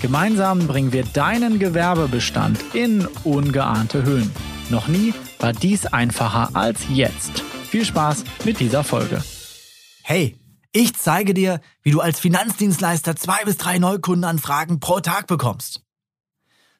Gemeinsam 0.00 0.66
bringen 0.66 0.92
wir 0.92 1.04
deinen 1.04 1.58
Gewerbebestand 1.58 2.74
in 2.74 3.06
ungeahnte 3.22 4.02
Höhen. 4.02 4.32
Noch 4.70 4.88
nie 4.88 5.12
war 5.38 5.52
dies 5.52 5.84
einfacher 5.84 6.56
als 6.56 6.80
jetzt. 6.88 7.40
Viel 7.40 7.84
Spaß 7.84 8.24
mit 8.46 8.60
dieser 8.60 8.82
Folge. 8.82 9.22
Hey, 10.02 10.38
ich 10.72 10.94
zeige 10.94 11.34
dir, 11.34 11.60
wie 11.82 11.90
du 11.90 12.00
als 12.00 12.18
Finanzdienstleister 12.18 13.14
zwei 13.14 13.44
bis 13.44 13.58
drei 13.58 13.78
Neukundenanfragen 13.78 14.80
pro 14.80 15.00
Tag 15.00 15.26
bekommst. 15.26 15.82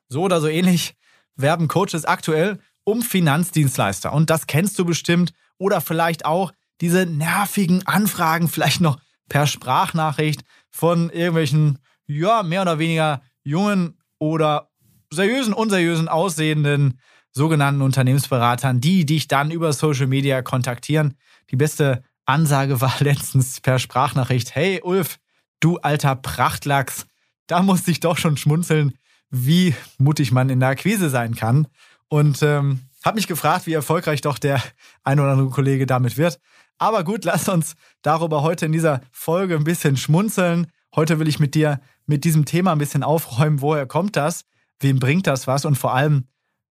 So 0.09 0.23
oder 0.23 0.41
so 0.41 0.49
ähnlich 0.49 0.95
werben 1.37 1.69
Coaches 1.69 2.07
aktuell 2.07 2.59
um 2.85 3.03
Finanzdienstleister. 3.03 4.15
Und 4.15 4.31
das 4.31 4.47
kennst 4.47 4.79
du 4.79 4.87
bestimmt. 4.87 5.35
Oder 5.59 5.83
vielleicht 5.83 6.25
auch 6.25 6.53
diese 6.81 7.05
nervigen 7.05 7.87
Anfragen, 7.87 8.49
vielleicht 8.49 8.81
noch 8.81 8.99
per 9.29 9.47
Sprachnachricht 9.47 10.41
von 10.71 11.11
irgendwelchen 11.11 11.79
ja, 12.19 12.43
mehr 12.43 12.63
oder 12.63 12.79
weniger 12.79 13.23
jungen 13.43 13.99
oder 14.19 14.71
seriösen, 15.11 15.53
unseriösen 15.53 16.09
aussehenden 16.09 16.99
sogenannten 17.33 17.83
Unternehmensberatern, 17.83 18.81
die 18.81 19.07
dich 19.07 19.29
dann 19.29 19.51
über 19.51 19.73
Social 19.73 20.07
Media 20.07 20.43
kontaktieren. 20.43 21.15
Die 21.51 21.57
beste 21.57 22.03
Ansage 22.27 22.81
war 22.81 22.95
letztens 23.01 23.61
per 23.61 23.79
Sprachnachricht, 23.79 24.55
hey 24.55 24.81
Ulf, 24.83 25.19
du 25.61 25.79
alter 25.79 26.17
Prachtlachs, 26.17 27.07
da 27.47 27.63
musste 27.63 27.91
ich 27.91 28.01
doch 28.01 28.19
schon 28.19 28.37
schmunzeln, 28.37 28.95
wie 29.31 29.75
mutig 29.99 30.33
man 30.33 30.51
in 30.51 30.61
der 30.61 30.71
Akquise 30.71 31.11
sein 31.11 31.35
kann. 31.35 31.69
Und 32.09 32.43
ähm, 32.43 32.81
habe 33.05 33.17
mich 33.17 33.29
gefragt, 33.29 33.67
wie 33.67 33.73
erfolgreich 33.73 34.21
doch 34.21 34.39
der 34.39 34.63
ein 35.05 35.21
oder 35.21 35.31
andere 35.31 35.51
Kollege 35.51 35.87
damit 35.87 36.17
wird. 36.17 36.41
Aber 36.79 37.05
gut, 37.05 37.25
lass 37.25 37.49
uns 37.49 37.77
darüber 38.03 38.43
heute 38.43 38.67
in 38.67 38.73
dieser 38.73 39.03
Folge 39.13 39.55
ein 39.55 39.65
bisschen 39.65 39.97
schmunzeln. 39.97 40.69
Heute 40.95 41.19
will 41.19 41.29
ich 41.29 41.39
mit 41.39 41.55
dir 41.55 41.81
mit 42.07 42.25
diesem 42.25 42.45
Thema 42.45 42.73
ein 42.73 42.79
bisschen 42.79 43.03
aufräumen. 43.03 43.61
Woher 43.61 43.87
kommt 43.87 44.17
das? 44.17 44.45
Wem 44.81 44.99
bringt 44.99 45.27
das 45.27 45.47
was? 45.47 45.65
Und 45.65 45.77
vor 45.77 45.95
allem, 45.95 46.27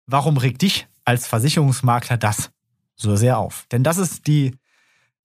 warum 0.07 0.37
regt 0.37 0.61
dich 0.61 0.87
als 1.05 1.27
Versicherungsmakler 1.27 2.17
das 2.17 2.51
so 2.95 3.15
sehr 3.15 3.37
auf? 3.37 3.65
Denn 3.71 3.83
das 3.83 3.97
ist 3.97 4.27
die 4.27 4.55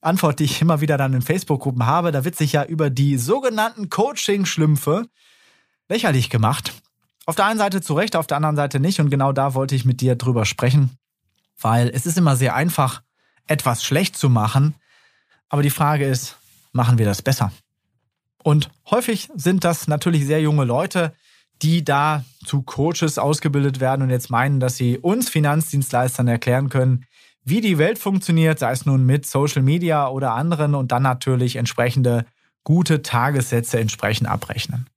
Antwort, 0.00 0.38
die 0.38 0.44
ich 0.44 0.60
immer 0.60 0.80
wieder 0.80 0.96
dann 0.96 1.14
in 1.14 1.22
Facebook-Gruppen 1.22 1.86
habe. 1.86 2.12
Da 2.12 2.24
wird 2.24 2.36
sich 2.36 2.52
ja 2.52 2.64
über 2.64 2.90
die 2.90 3.16
sogenannten 3.18 3.88
Coaching-Schlümpfe 3.88 5.08
lächerlich 5.88 6.30
gemacht. 6.30 6.72
Auf 7.26 7.36
der 7.36 7.46
einen 7.46 7.58
Seite 7.58 7.80
zu 7.80 7.94
Recht, 7.94 8.14
auf 8.14 8.26
der 8.26 8.36
anderen 8.36 8.56
Seite 8.56 8.78
nicht. 8.78 9.00
Und 9.00 9.10
genau 9.10 9.32
da 9.32 9.54
wollte 9.54 9.74
ich 9.74 9.84
mit 9.84 10.00
dir 10.02 10.14
drüber 10.14 10.44
sprechen, 10.44 10.90
weil 11.58 11.88
es 11.88 12.06
ist 12.06 12.18
immer 12.18 12.36
sehr 12.36 12.54
einfach, 12.54 13.02
etwas 13.46 13.82
schlecht 13.82 14.16
zu 14.16 14.28
machen. 14.28 14.74
Aber 15.48 15.62
die 15.62 15.70
Frage 15.70 16.06
ist, 16.06 16.36
machen 16.72 16.98
wir 16.98 17.06
das 17.06 17.22
besser? 17.22 17.50
Und 18.44 18.68
häufig 18.90 19.30
sind 19.34 19.64
das 19.64 19.88
natürlich 19.88 20.26
sehr 20.26 20.42
junge 20.42 20.64
Leute, 20.64 21.14
die 21.62 21.82
da 21.82 22.26
zu 22.44 22.60
Coaches 22.60 23.16
ausgebildet 23.16 23.80
werden 23.80 24.02
und 24.02 24.10
jetzt 24.10 24.28
meinen, 24.28 24.60
dass 24.60 24.76
sie 24.76 24.98
uns 24.98 25.30
Finanzdienstleistern 25.30 26.28
erklären 26.28 26.68
können, 26.68 27.06
wie 27.42 27.62
die 27.62 27.78
Welt 27.78 27.98
funktioniert, 27.98 28.58
sei 28.58 28.72
es 28.72 28.84
nun 28.84 29.06
mit 29.06 29.24
Social 29.24 29.62
Media 29.62 30.08
oder 30.08 30.34
anderen 30.34 30.74
und 30.74 30.92
dann 30.92 31.02
natürlich 31.02 31.56
entsprechende 31.56 32.26
gute 32.64 33.00
Tagessätze 33.00 33.80
entsprechend 33.80 34.28
abrechnen. 34.28 34.90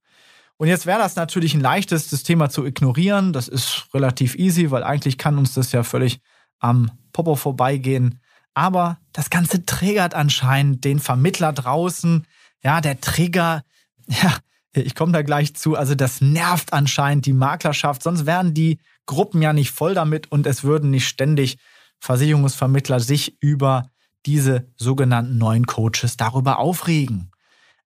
Und 0.58 0.68
jetzt 0.68 0.84
wäre 0.84 0.98
das 0.98 1.16
natürlich 1.16 1.54
ein 1.54 1.60
leichtes, 1.60 2.10
das 2.10 2.24
Thema 2.24 2.50
zu 2.50 2.66
ignorieren. 2.66 3.32
Das 3.32 3.48
ist 3.48 3.86
relativ 3.94 4.34
easy, 4.34 4.70
weil 4.70 4.84
eigentlich 4.84 5.16
kann 5.16 5.38
uns 5.38 5.54
das 5.54 5.72
ja 5.72 5.84
völlig 5.84 6.20
am 6.58 6.90
Popo 7.12 7.34
vorbeigehen. 7.34 8.20
Aber 8.52 8.98
das 9.14 9.30
Ganze 9.30 9.64
triggert 9.64 10.12
anscheinend 10.12 10.84
den 10.84 10.98
Vermittler 10.98 11.54
draußen, 11.54 12.26
ja, 12.62 12.80
der 12.80 13.00
Trigger, 13.00 13.62
ja, 14.06 14.36
ich 14.72 14.94
komme 14.94 15.12
da 15.12 15.22
gleich 15.22 15.54
zu, 15.54 15.76
also 15.76 15.94
das 15.94 16.20
nervt 16.20 16.72
anscheinend 16.72 17.26
die 17.26 17.32
Maklerschaft, 17.32 18.02
sonst 18.02 18.26
wären 18.26 18.54
die 18.54 18.78
Gruppen 19.06 19.42
ja 19.42 19.52
nicht 19.52 19.70
voll 19.70 19.94
damit 19.94 20.30
und 20.30 20.46
es 20.46 20.64
würden 20.64 20.90
nicht 20.90 21.08
ständig 21.08 21.58
Versicherungsvermittler 22.00 23.00
sich 23.00 23.36
über 23.40 23.90
diese 24.26 24.68
sogenannten 24.76 25.38
neuen 25.38 25.66
Coaches 25.66 26.16
darüber 26.16 26.58
aufregen. 26.58 27.30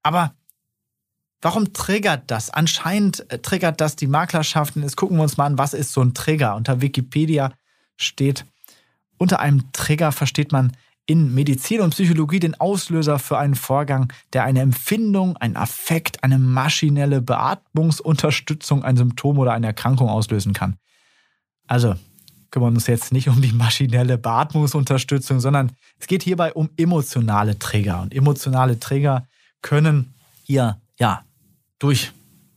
Aber 0.03 0.35
warum 1.41 1.73
triggert 1.73 2.31
das? 2.31 2.51
Anscheinend 2.51 3.31
äh, 3.31 3.39
triggert 3.39 3.81
das 3.81 3.97
die 3.97 4.07
Maklerschaften. 4.07 4.83
Jetzt 4.83 4.97
gucken 4.97 5.17
wir 5.17 5.23
uns 5.23 5.37
mal 5.37 5.47
an, 5.47 5.59
was 5.59 5.75
ist 5.75 5.93
so 5.93 6.03
ein 6.03 6.15
Trigger? 6.15 6.57
Unter 6.57 6.81
Wikipedia 6.81 7.53
steht, 7.97 8.45
unter 9.19 9.41
einem 9.41 9.71
Trigger 9.73 10.13
versteht 10.13 10.53
man 10.53 10.73
in 11.07 11.35
Medizin 11.35 11.81
und 11.81 11.91
Psychologie 11.91 12.39
den 12.39 12.59
Auslöser 12.61 13.19
für 13.19 13.39
einen 13.39 13.55
Vorgang, 13.55 14.13
der 14.33 14.45
eine 14.45 14.61
Empfindung, 14.61 15.37
einen 15.37 15.57
Affekt, 15.57 16.23
eine 16.23 16.39
maschinelle 16.39 17.21
Beatmungsunterstützung, 17.21 18.85
ein 18.85 18.97
Symptom 18.97 19.39
oder 19.39 19.53
eine 19.53 19.67
Erkrankung 19.67 20.09
auslösen 20.09 20.53
kann. 20.53 20.77
Also 21.67 21.95
kümmern 22.51 22.73
wir 22.73 22.77
uns 22.77 22.87
jetzt 22.87 23.13
nicht 23.13 23.29
um 23.29 23.43
die 23.43 23.53
maschinelle 23.53 24.19
Beatmungsunterstützung, 24.19 25.41
sondern 25.41 25.73
es 25.99 26.07
geht 26.07 26.23
hierbei 26.23 26.53
um 26.53 26.71
emotionale 26.77 27.59
Trigger. 27.59 28.03
Und 28.03 28.15
emotionale 28.15 28.79
Trigger 28.79 29.27
können 29.63 30.15
hier 30.45 30.81
ja 30.99 31.25
durch 31.79 32.13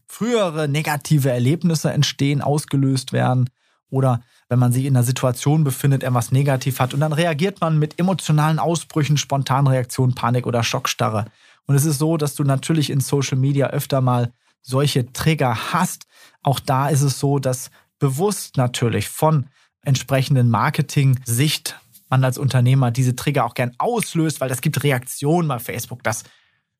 frühere 0.08 0.68
negative 0.68 1.32
Erlebnisse 1.32 1.92
entstehen, 1.92 2.42
ausgelöst 2.42 3.12
werden 3.12 3.50
oder 3.90 4.22
wenn 4.50 4.60
man 4.60 4.72
sich 4.72 4.86
in 4.86 4.96
einer 4.96 5.04
Situation 5.04 5.64
befindet, 5.64 6.04
etwas 6.04 6.32
negativ 6.32 6.80
hat. 6.80 6.94
Und 6.94 7.00
dann 7.00 7.14
reagiert 7.14 7.62
man 7.62 7.80
mit 7.80 8.00
emotionalen 8.00 8.60
Ausbrüchen, 8.60 9.18
Spontanreaktionen, 9.18 10.16
Panik 10.16 10.46
oder 10.46 10.64
Schockstarre. 10.64 11.26
Und 11.66 11.76
es 11.76 11.86
ist 11.86 11.98
so, 11.98 12.18
dass 12.18 12.36
du 12.36 12.44
natürlich 12.44 12.90
in 12.90 13.00
Social 13.00 13.38
Media 13.38 13.68
öfter 13.68 14.02
mal 14.02 14.32
solche 14.62 15.12
Trigger 15.14 15.74
hast. 15.74 16.06
Auch 16.44 16.60
da 16.60 16.90
ist 16.90 17.02
es 17.02 17.20
so, 17.20 17.40
dass 17.40 17.72
bewusst 18.00 18.58
natürlich 18.58 19.10
von 19.10 19.48
entsprechenden 19.82 20.50
Marketing-Sicht 20.50 21.80
man 22.10 22.24
als 22.24 22.38
Unternehmer 22.38 22.92
diese 22.92 23.16
Trigger 23.16 23.46
auch 23.46 23.56
gern 23.56 23.74
auslöst, 23.78 24.42
weil 24.42 24.50
das 24.50 24.62
gibt 24.62 24.84
Reaktionen 24.84 25.48
bei 25.48 25.60
Facebook. 25.60 26.04
Das 26.04 26.24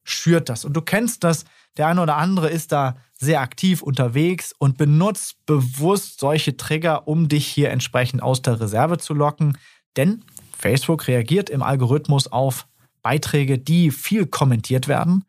schürt 0.04 0.50
das. 0.50 0.66
Und 0.66 0.74
du 0.74 0.82
kennst 0.82 1.24
das, 1.24 1.46
der 1.78 1.88
eine 1.88 2.02
oder 2.02 2.18
andere 2.18 2.50
ist 2.50 2.72
da 2.72 2.96
sehr 3.18 3.42
aktiv 3.42 3.82
unterwegs 3.82 4.54
und 4.58 4.78
benutzt 4.78 5.46
bewusst 5.46 6.20
solche 6.20 6.58
Trigger, 6.58 7.08
um 7.08 7.30
dich 7.30 7.48
hier 7.48 7.72
entsprechend 7.72 8.22
aus 8.22 8.42
der 8.42 8.60
Reserve 8.60 8.98
zu 8.98 9.14
locken. 9.14 9.58
Denn 9.96 10.24
Facebook 10.58 11.08
reagiert 11.08 11.50
im 11.50 11.64
Algorithmus 11.64 12.28
auf 12.28 12.68
Beiträge, 13.02 13.58
die 13.58 13.92
viel 13.92 14.26
kommentiert 14.26 14.88
werden. 14.88 15.26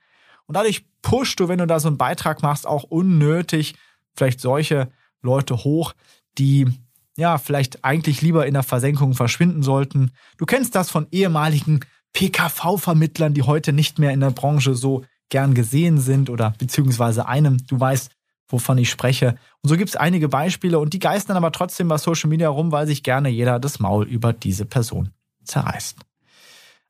Und 0.47 0.56
dadurch 0.56 0.87
pushst 1.03 1.39
du, 1.39 1.49
wenn 1.49 1.59
du 1.59 1.67
da 1.67 1.79
so 1.79 1.89
einen 1.89 1.99
Beitrag 1.99 2.43
machst, 2.43 2.67
auch 2.67 2.85
unnötig 2.85 3.75
vielleicht 4.15 4.41
solche 4.41 4.91
Leute 5.23 5.65
hoch, 5.65 5.93
die 6.39 6.67
ja 7.17 7.39
vielleicht 7.39 7.85
eigentlich 7.85 8.23
lieber 8.23 8.47
in 8.47 8.55
der 8.55 8.62
Versenkung 8.62 9.15
verschwinden 9.15 9.62
sollten. 9.62 10.12
Du 10.39 10.47
kennst 10.47 10.75
das 10.75 10.91
von 10.91 11.06
ehemaligen 11.11 11.81
PKV-Vermittlern, 12.12 13.35
die 13.35 13.43
heute 13.43 13.73
nicht 13.73 13.99
mehr 13.99 14.12
in 14.12 14.21
der 14.21 14.31
Branche 14.31 14.75
so 14.75 15.05
gern 15.28 15.54
gesehen 15.54 15.98
sind 15.98 16.31
oder 16.31 16.54
beziehungsweise 16.59 17.26
einem, 17.26 17.59
du 17.66 17.78
weißt, 17.78 18.10
wovon 18.48 18.78
ich 18.78 18.91
spreche. 18.91 19.37
Und 19.62 19.69
so 19.69 19.76
gibt 19.76 19.91
es 19.91 19.97
einige 19.97 20.28
Beispiele 20.28 20.78
und 20.78 20.92
die 20.92 20.98
geistern 20.98 21.37
aber 21.37 21.52
trotzdem 21.52 21.88
bei 21.88 21.99
Social 21.99 22.31
Media 22.31 22.49
rum, 22.49 22.73
weil 22.73 22.87
sich 22.87 23.02
gerne 23.02 23.28
jeder 23.28 23.58
das 23.58 23.81
Maul 23.81 24.06
über 24.06 24.32
diese 24.32 24.64
Person 24.64 25.11
zerreißt. 25.44 25.99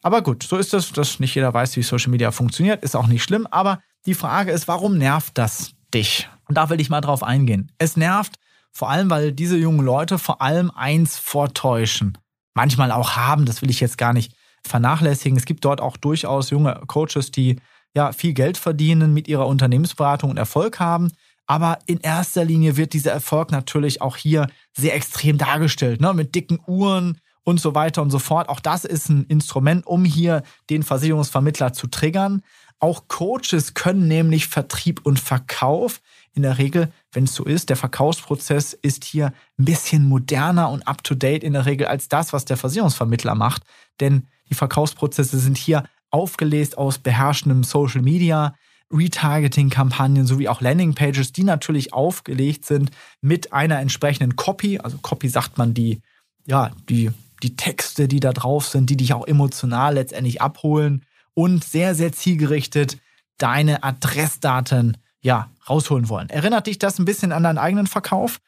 Aber 0.02 0.22
gut, 0.22 0.42
so 0.42 0.56
ist 0.56 0.74
es, 0.74 0.92
dass 0.92 1.18
nicht 1.18 1.34
jeder 1.34 1.52
weiß, 1.52 1.76
wie 1.76 1.82
Social 1.82 2.10
Media 2.10 2.30
funktioniert, 2.30 2.84
ist 2.84 2.94
auch 2.94 3.06
nicht 3.06 3.22
schlimm. 3.22 3.46
Aber 3.50 3.80
die 4.04 4.14
Frage 4.14 4.52
ist, 4.52 4.68
warum 4.68 4.98
nervt 4.98 5.36
das 5.36 5.72
dich? 5.92 6.28
Und 6.48 6.56
da 6.56 6.70
will 6.70 6.80
ich 6.80 6.90
mal 6.90 7.00
drauf 7.00 7.22
eingehen. 7.22 7.72
Es 7.78 7.96
nervt 7.96 8.34
vor 8.70 8.90
allem, 8.90 9.10
weil 9.10 9.32
diese 9.32 9.56
jungen 9.56 9.84
Leute 9.84 10.18
vor 10.18 10.42
allem 10.42 10.70
eins 10.70 11.18
vortäuschen. 11.18 12.18
Manchmal 12.54 12.92
auch 12.92 13.16
haben, 13.16 13.46
das 13.46 13.62
will 13.62 13.70
ich 13.70 13.80
jetzt 13.80 13.98
gar 13.98 14.12
nicht 14.12 14.32
vernachlässigen. 14.62 15.36
Es 15.38 15.44
gibt 15.44 15.64
dort 15.64 15.80
auch 15.80 15.96
durchaus 15.96 16.50
junge 16.50 16.80
Coaches, 16.86 17.30
die 17.30 17.56
ja 17.96 18.12
viel 18.12 18.34
Geld 18.34 18.58
verdienen 18.58 19.12
mit 19.12 19.26
ihrer 19.26 19.48
Unternehmensberatung 19.48 20.30
und 20.30 20.36
Erfolg 20.36 20.78
haben. 20.78 21.10
Aber 21.46 21.78
in 21.86 21.98
erster 22.00 22.44
Linie 22.44 22.76
wird 22.76 22.92
dieser 22.92 23.12
Erfolg 23.12 23.50
natürlich 23.50 24.02
auch 24.02 24.16
hier 24.16 24.48
sehr 24.76 24.94
extrem 24.94 25.38
dargestellt, 25.38 26.00
ne? 26.00 26.12
mit 26.12 26.34
dicken 26.34 26.60
Uhren 26.66 27.18
und 27.42 27.60
so 27.60 27.74
weiter 27.74 28.02
und 28.02 28.10
so 28.10 28.18
fort. 28.18 28.48
Auch 28.48 28.60
das 28.60 28.84
ist 28.84 29.08
ein 29.08 29.24
Instrument, 29.24 29.86
um 29.86 30.04
hier 30.04 30.42
den 30.68 30.82
Versicherungsvermittler 30.82 31.72
zu 31.72 31.86
triggern. 31.86 32.42
Auch 32.78 33.08
Coaches 33.08 33.74
können 33.74 34.08
nämlich 34.08 34.48
Vertrieb 34.48 35.06
und 35.06 35.18
Verkauf 35.18 36.00
in 36.34 36.42
der 36.42 36.58
Regel, 36.58 36.92
wenn 37.12 37.24
es 37.24 37.34
so 37.34 37.44
ist, 37.44 37.70
der 37.70 37.76
Verkaufsprozess 37.76 38.74
ist 38.74 39.04
hier 39.04 39.32
ein 39.58 39.64
bisschen 39.64 40.06
moderner 40.06 40.68
und 40.68 40.86
up-to-date 40.86 41.42
in 41.42 41.54
der 41.54 41.64
Regel 41.64 41.86
als 41.86 42.08
das, 42.08 42.34
was 42.34 42.44
der 42.44 42.58
Versicherungsvermittler 42.58 43.34
macht. 43.34 43.62
Denn 44.00 44.26
die 44.50 44.54
Verkaufsprozesse 44.54 45.38
sind 45.38 45.56
hier 45.56 45.84
aufgelesen 46.10 46.74
aus 46.74 46.98
beherrschendem 46.98 47.64
Social 47.64 48.02
Media, 48.02 48.54
Retargeting-Kampagnen 48.92 50.26
sowie 50.26 50.48
auch 50.48 50.60
Landingpages, 50.60 51.32
die 51.32 51.42
natürlich 51.42 51.92
aufgelegt 51.92 52.64
sind 52.64 52.90
mit 53.20 53.52
einer 53.52 53.80
entsprechenden 53.80 54.36
Copy. 54.36 54.78
Also 54.78 54.98
Copy 54.98 55.28
sagt 55.28 55.58
man 55.58 55.74
die, 55.74 56.00
ja, 56.46 56.70
die, 56.88 57.10
die 57.42 57.56
Texte, 57.56 58.06
die 58.06 58.20
da 58.20 58.32
drauf 58.32 58.68
sind, 58.68 58.88
die 58.88 58.96
dich 58.96 59.12
auch 59.12 59.26
emotional 59.26 59.94
letztendlich 59.94 60.40
abholen 60.40 61.04
und 61.34 61.64
sehr, 61.64 61.94
sehr 61.94 62.12
zielgerichtet 62.12 62.98
deine 63.38 63.82
Adressdaten 63.82 64.96
ja, 65.20 65.50
rausholen 65.68 66.08
wollen. 66.08 66.30
Erinnert 66.30 66.68
dich 66.68 66.78
das 66.78 66.98
ein 66.98 67.04
bisschen 67.04 67.32
an 67.32 67.42
deinen 67.42 67.58
eigenen 67.58 67.88
Verkauf? 67.88 68.38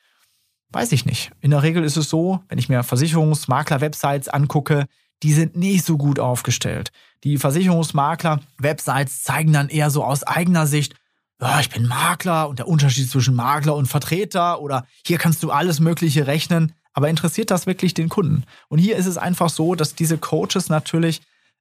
Weiß 0.71 0.93
ich 0.93 1.05
nicht. 1.05 1.33
In 1.41 1.51
der 1.51 1.63
Regel 1.63 1.83
ist 1.83 1.97
es 1.97 2.09
so, 2.09 2.41
wenn 2.49 2.59
ich 2.59 2.69
mir 2.69 2.85
Versicherungsmakler-Websites 2.85 4.29
angucke, 4.29 4.87
die 5.23 5.33
sind 5.33 5.57
nicht 5.57 5.85
so 5.85 5.97
gut 5.97 6.19
aufgestellt. 6.19 6.93
Die 7.25 7.39
Versicherungsmakler-Websites 7.39 9.23
zeigen 9.23 9.53
dann 9.53 9.69
eher 9.69 9.91
so 9.91 10.05
aus 10.05 10.23
eigener 10.23 10.67
Sicht, 10.67 10.95
ja, 11.41 11.61
ich 11.61 11.71
bin 11.71 11.87
Makler 11.87 12.49
und 12.49 12.59
der 12.59 12.69
Unterschied 12.69 13.09
zwischen 13.09 13.35
Makler 13.35 13.77
und 13.77 13.87
Vertreter 13.87 14.61
oder 14.61 14.87
hier 15.07 15.19
kannst 15.19 15.43
du 15.43 15.51
alles 15.51 15.79
Mögliche 15.79 16.27
rechnen. 16.27 16.73
Aber 16.95 17.09
interessiert 17.09 17.53
das 17.53 17.67
wirklich 17.67 17.95
den 17.95 18.09
Kunden? 18.09 18.43
Und 18.69 18.79
hier 18.79 18.97
ist 18.97 19.07
es 19.07 19.19
einfach 19.19 19.51
so, 19.51 19.77
dass 19.77 19.95
diese 19.95 20.19
Coaches 20.19 20.69
natürlich 20.69 21.21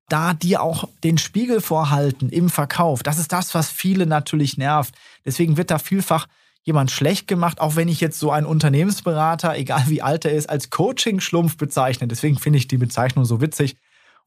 da 0.10 0.34
dir 0.34 0.64
auch 0.64 0.88
den 1.04 1.20
Spiegel 1.20 1.62
vorhalten 1.62 2.30
im 2.30 2.50
Verkauf. 2.50 3.04
Das 3.04 3.20
ist 3.20 3.32
das, 3.32 3.54
was 3.54 3.70
viele 3.70 4.08
natürlich 4.08 4.58
nervt. 4.58 4.96
Deswegen 5.26 5.58
wird 5.58 5.70
da 5.70 5.78
vielfach 5.78 6.28
jemand 6.68 6.92
schlecht 6.92 7.30
gemacht, 7.30 7.62
auch 7.62 7.78
wenn 7.78 7.88
ich 7.88 8.02
jetzt 8.02 8.20
so 8.20 8.30
einen 8.30 8.46
Unternehmensberater, 8.46 9.56
egal 9.56 9.86
wie 9.88 10.02
alt 10.02 10.26
er 10.26 10.34
ist, 10.34 10.50
als 10.50 10.70
Coaching-Schlumpf 10.70 11.56
bezeichne. 11.56 12.10
Deswegen 12.10 12.38
finde 12.38 12.60
ich 12.60 12.68
die 12.68 12.78
Bezeichnung 12.78 13.24
so 13.24 13.40
witzig 13.40 13.78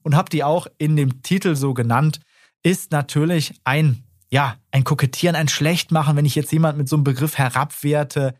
und 0.02 0.16
habe 0.16 0.30
die 0.30 0.42
auch 0.42 0.66
in 0.78 0.96
dem 0.96 1.22
Titel 1.22 1.54
so 1.54 1.74
genannt, 1.74 2.20
ist 2.62 2.92
natürlich 2.92 3.60
ein, 3.64 4.04
ja, 4.30 4.56
ein 4.70 4.84
Kokettieren, 4.84 5.36
ein 5.36 5.48
Schlechtmachen. 5.48 6.16
Wenn 6.16 6.24
ich 6.24 6.34
jetzt 6.34 6.50
jemand 6.50 6.78
mit 6.78 6.88
so 6.88 6.96
einem 6.96 7.04
Begriff 7.04 7.36
herabwerte, 7.36 8.34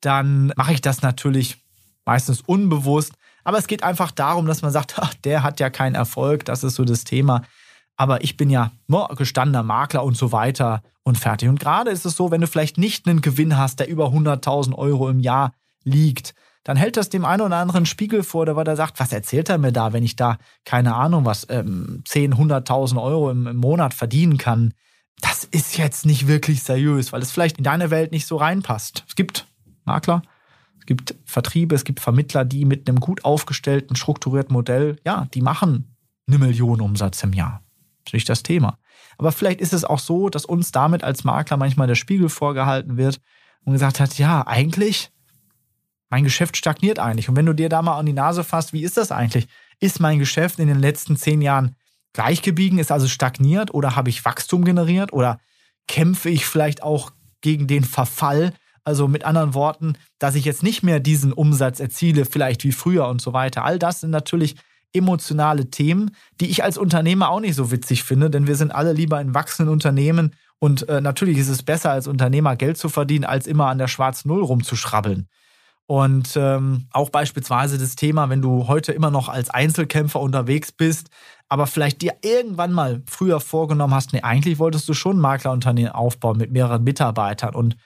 dann 0.00 0.52
mache 0.56 0.72
ich 0.72 0.80
das 0.80 1.02
natürlich 1.02 1.56
meistens 2.04 2.42
unbewusst. 2.42 3.14
Aber 3.42 3.58
es 3.58 3.66
geht 3.66 3.82
einfach 3.82 4.12
darum, 4.12 4.46
dass 4.46 4.62
man 4.62 4.70
sagt, 4.70 4.94
ach, 5.00 5.12
der 5.24 5.42
hat 5.42 5.58
ja 5.58 5.70
keinen 5.70 5.96
Erfolg, 5.96 6.44
das 6.44 6.62
ist 6.62 6.76
so 6.76 6.84
das 6.84 7.02
Thema. 7.02 7.42
Aber 8.00 8.24
ich 8.24 8.38
bin 8.38 8.48
ja 8.48 8.72
no, 8.88 9.06
gestandener 9.08 9.62
Makler 9.62 10.02
und 10.04 10.16
so 10.16 10.32
weiter 10.32 10.82
und 11.02 11.18
fertig. 11.18 11.50
Und 11.50 11.60
gerade 11.60 11.90
ist 11.90 12.06
es 12.06 12.16
so, 12.16 12.30
wenn 12.30 12.40
du 12.40 12.46
vielleicht 12.46 12.78
nicht 12.78 13.06
einen 13.06 13.20
Gewinn 13.20 13.58
hast, 13.58 13.78
der 13.78 13.90
über 13.90 14.06
100.000 14.06 14.74
Euro 14.74 15.10
im 15.10 15.20
Jahr 15.20 15.52
liegt, 15.84 16.34
dann 16.64 16.78
hält 16.78 16.96
das 16.96 17.10
dem 17.10 17.26
einen 17.26 17.42
oder 17.42 17.56
anderen 17.56 17.84
Spiegel 17.84 18.22
vor, 18.22 18.46
der, 18.46 18.54
der 18.64 18.76
sagt, 18.76 19.00
was 19.00 19.12
erzählt 19.12 19.50
er 19.50 19.58
mir 19.58 19.70
da, 19.70 19.92
wenn 19.92 20.02
ich 20.02 20.16
da, 20.16 20.38
keine 20.64 20.94
Ahnung, 20.94 21.26
was, 21.26 21.46
ähm, 21.50 22.02
10, 22.06 22.36
100.000 22.36 23.02
Euro 23.02 23.30
im, 23.30 23.46
im 23.46 23.58
Monat 23.58 23.92
verdienen 23.92 24.38
kann. 24.38 24.72
Das 25.20 25.44
ist 25.44 25.76
jetzt 25.76 26.06
nicht 26.06 26.26
wirklich 26.26 26.62
seriös, 26.62 27.12
weil 27.12 27.20
es 27.20 27.30
vielleicht 27.30 27.58
in 27.58 27.64
deine 27.64 27.90
Welt 27.90 28.12
nicht 28.12 28.26
so 28.26 28.38
reinpasst. 28.38 29.04
Es 29.08 29.14
gibt 29.14 29.46
Makler, 29.84 30.22
es 30.78 30.86
gibt 30.86 31.16
Vertriebe, 31.26 31.74
es 31.74 31.84
gibt 31.84 32.00
Vermittler, 32.00 32.46
die 32.46 32.64
mit 32.64 32.88
einem 32.88 32.98
gut 32.98 33.26
aufgestellten, 33.26 33.94
strukturierten 33.94 34.54
Modell, 34.54 34.96
ja, 35.04 35.26
die 35.34 35.42
machen 35.42 35.94
eine 36.26 36.38
Million 36.38 36.80
Umsatz 36.80 37.22
im 37.24 37.34
Jahr. 37.34 37.60
Nicht 38.12 38.28
das 38.28 38.42
Thema. 38.42 38.78
Aber 39.18 39.32
vielleicht 39.32 39.60
ist 39.60 39.72
es 39.72 39.84
auch 39.84 39.98
so, 39.98 40.28
dass 40.28 40.44
uns 40.44 40.72
damit 40.72 41.04
als 41.04 41.24
Makler 41.24 41.56
manchmal 41.56 41.86
der 41.86 41.94
Spiegel 41.94 42.28
vorgehalten 42.28 42.96
wird 42.96 43.20
und 43.64 43.72
gesagt 43.72 44.00
hat, 44.00 44.18
ja, 44.18 44.46
eigentlich, 44.46 45.10
mein 46.08 46.24
Geschäft 46.24 46.56
stagniert 46.56 46.98
eigentlich. 46.98 47.28
Und 47.28 47.36
wenn 47.36 47.46
du 47.46 47.54
dir 47.54 47.68
da 47.68 47.82
mal 47.82 47.98
an 47.98 48.06
die 48.06 48.12
Nase 48.12 48.44
fasst, 48.44 48.72
wie 48.72 48.82
ist 48.82 48.96
das 48.96 49.12
eigentlich? 49.12 49.46
Ist 49.78 50.00
mein 50.00 50.18
Geschäft 50.18 50.58
in 50.58 50.68
den 50.68 50.80
letzten 50.80 51.16
zehn 51.16 51.42
Jahren 51.42 51.76
gleichgebiegen, 52.12 52.78
ist 52.78 52.90
also 52.90 53.06
stagniert 53.06 53.72
oder 53.72 53.94
habe 53.96 54.10
ich 54.10 54.24
Wachstum 54.24 54.64
generiert 54.64 55.12
oder 55.12 55.38
kämpfe 55.86 56.28
ich 56.28 56.46
vielleicht 56.46 56.82
auch 56.82 57.12
gegen 57.40 57.66
den 57.66 57.84
Verfall 57.84 58.52
also 58.84 59.08
mit 59.08 59.24
anderen 59.24 59.54
Worten, 59.54 59.94
dass 60.18 60.34
ich 60.34 60.44
jetzt 60.44 60.62
nicht 60.62 60.82
mehr 60.82 61.00
diesen 61.00 61.32
Umsatz 61.32 61.80
erziele, 61.80 62.24
vielleicht 62.24 62.64
wie 62.64 62.72
früher 62.72 63.06
und 63.08 63.20
so 63.20 63.32
weiter. 63.32 63.64
All 63.64 63.78
das 63.78 64.00
sind 64.00 64.10
natürlich 64.10 64.56
emotionale 64.92 65.70
Themen, 65.70 66.10
die 66.40 66.50
ich 66.50 66.64
als 66.64 66.78
Unternehmer 66.78 67.30
auch 67.30 67.40
nicht 67.40 67.54
so 67.54 67.70
witzig 67.70 68.04
finde, 68.04 68.30
denn 68.30 68.46
wir 68.46 68.56
sind 68.56 68.72
alle 68.72 68.92
lieber 68.92 69.20
in 69.20 69.34
wachsenden 69.34 69.72
Unternehmen 69.72 70.34
und 70.58 70.88
äh, 70.88 71.00
natürlich 71.00 71.38
ist 71.38 71.48
es 71.48 71.62
besser 71.62 71.90
als 71.90 72.06
Unternehmer 72.06 72.56
Geld 72.56 72.76
zu 72.76 72.88
verdienen, 72.88 73.24
als 73.24 73.46
immer 73.46 73.66
an 73.66 73.78
der 73.78 73.88
schwarzen 73.88 74.28
Null 74.28 74.42
rumzuschrabbeln. 74.42 75.28
Und 75.86 76.36
ähm, 76.36 76.86
auch 76.92 77.10
beispielsweise 77.10 77.76
das 77.76 77.96
Thema, 77.96 78.28
wenn 78.28 78.42
du 78.42 78.68
heute 78.68 78.92
immer 78.92 79.10
noch 79.10 79.28
als 79.28 79.50
Einzelkämpfer 79.50 80.20
unterwegs 80.20 80.70
bist, 80.70 81.08
aber 81.48 81.66
vielleicht 81.66 82.02
dir 82.02 82.14
irgendwann 82.22 82.72
mal 82.72 83.02
früher 83.06 83.40
vorgenommen 83.40 83.94
hast, 83.94 84.12
nee, 84.12 84.20
eigentlich 84.20 84.60
wolltest 84.60 84.88
du 84.88 84.94
schon 84.94 85.16
ein 85.16 85.20
Maklerunternehmen 85.20 85.90
aufbauen 85.90 86.38
mit 86.38 86.52
mehreren 86.52 86.84
Mitarbeitern 86.84 87.54
und 87.54 87.76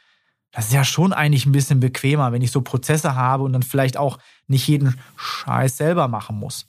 das 0.55 0.67
ist 0.67 0.73
ja 0.73 0.85
schon 0.85 1.13
eigentlich 1.13 1.47
ein 1.47 1.53
bisschen 1.53 1.81
bequemer, 1.81 2.31
wenn 2.31 2.43
ich 2.43 2.53
so 2.53 2.61
Prozesse 2.61 3.17
habe 3.17 3.43
und 3.43 3.53
dann 3.53 3.65
vielleicht 3.65 3.97
auch 3.97 4.19
nicht 4.47 4.69
jeden 4.69 4.97
Scheiß 5.17 5.77
selber 5.77 6.07
machen 6.07 6.39
muss. 6.39 6.69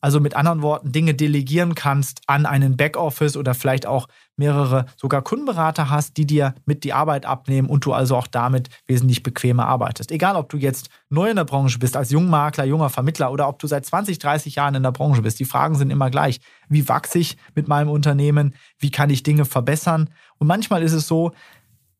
Also 0.00 0.20
mit 0.20 0.36
anderen 0.36 0.62
Worten, 0.62 0.92
Dinge 0.92 1.14
delegieren 1.14 1.74
kannst 1.74 2.20
an 2.26 2.46
einen 2.46 2.76
Backoffice 2.76 3.36
oder 3.36 3.54
vielleicht 3.54 3.86
auch 3.86 4.08
mehrere 4.36 4.86
sogar 4.96 5.22
Kundenberater 5.22 5.88
hast, 5.88 6.16
die 6.16 6.26
dir 6.26 6.54
mit 6.66 6.84
die 6.84 6.92
Arbeit 6.92 7.24
abnehmen 7.24 7.68
und 7.68 7.84
du 7.84 7.92
also 7.92 8.16
auch 8.16 8.26
damit 8.26 8.68
wesentlich 8.86 9.22
bequemer 9.22 9.66
arbeitest. 9.66 10.12
Egal, 10.12 10.36
ob 10.36 10.50
du 10.50 10.58
jetzt 10.58 10.90
neu 11.08 11.30
in 11.30 11.36
der 11.36 11.44
Branche 11.44 11.78
bist, 11.78 11.96
als 11.96 12.10
Jungmakler, 12.10 12.64
junger 12.64 12.90
Vermittler 12.90 13.32
oder 13.32 13.48
ob 13.48 13.58
du 13.58 13.66
seit 13.66 13.86
20, 13.86 14.18
30 14.18 14.56
Jahren 14.56 14.74
in 14.74 14.82
der 14.82 14.92
Branche 14.92 15.22
bist. 15.22 15.40
Die 15.40 15.44
Fragen 15.44 15.74
sind 15.76 15.90
immer 15.90 16.10
gleich. 16.10 16.40
Wie 16.68 16.88
wachse 16.88 17.18
ich 17.18 17.36
mit 17.54 17.66
meinem 17.66 17.88
Unternehmen? 17.88 18.54
Wie 18.78 18.90
kann 18.90 19.10
ich 19.10 19.22
Dinge 19.22 19.44
verbessern? 19.46 20.10
Und 20.38 20.46
manchmal 20.46 20.82
ist 20.82 20.92
es 20.92 21.08
so, 21.08 21.32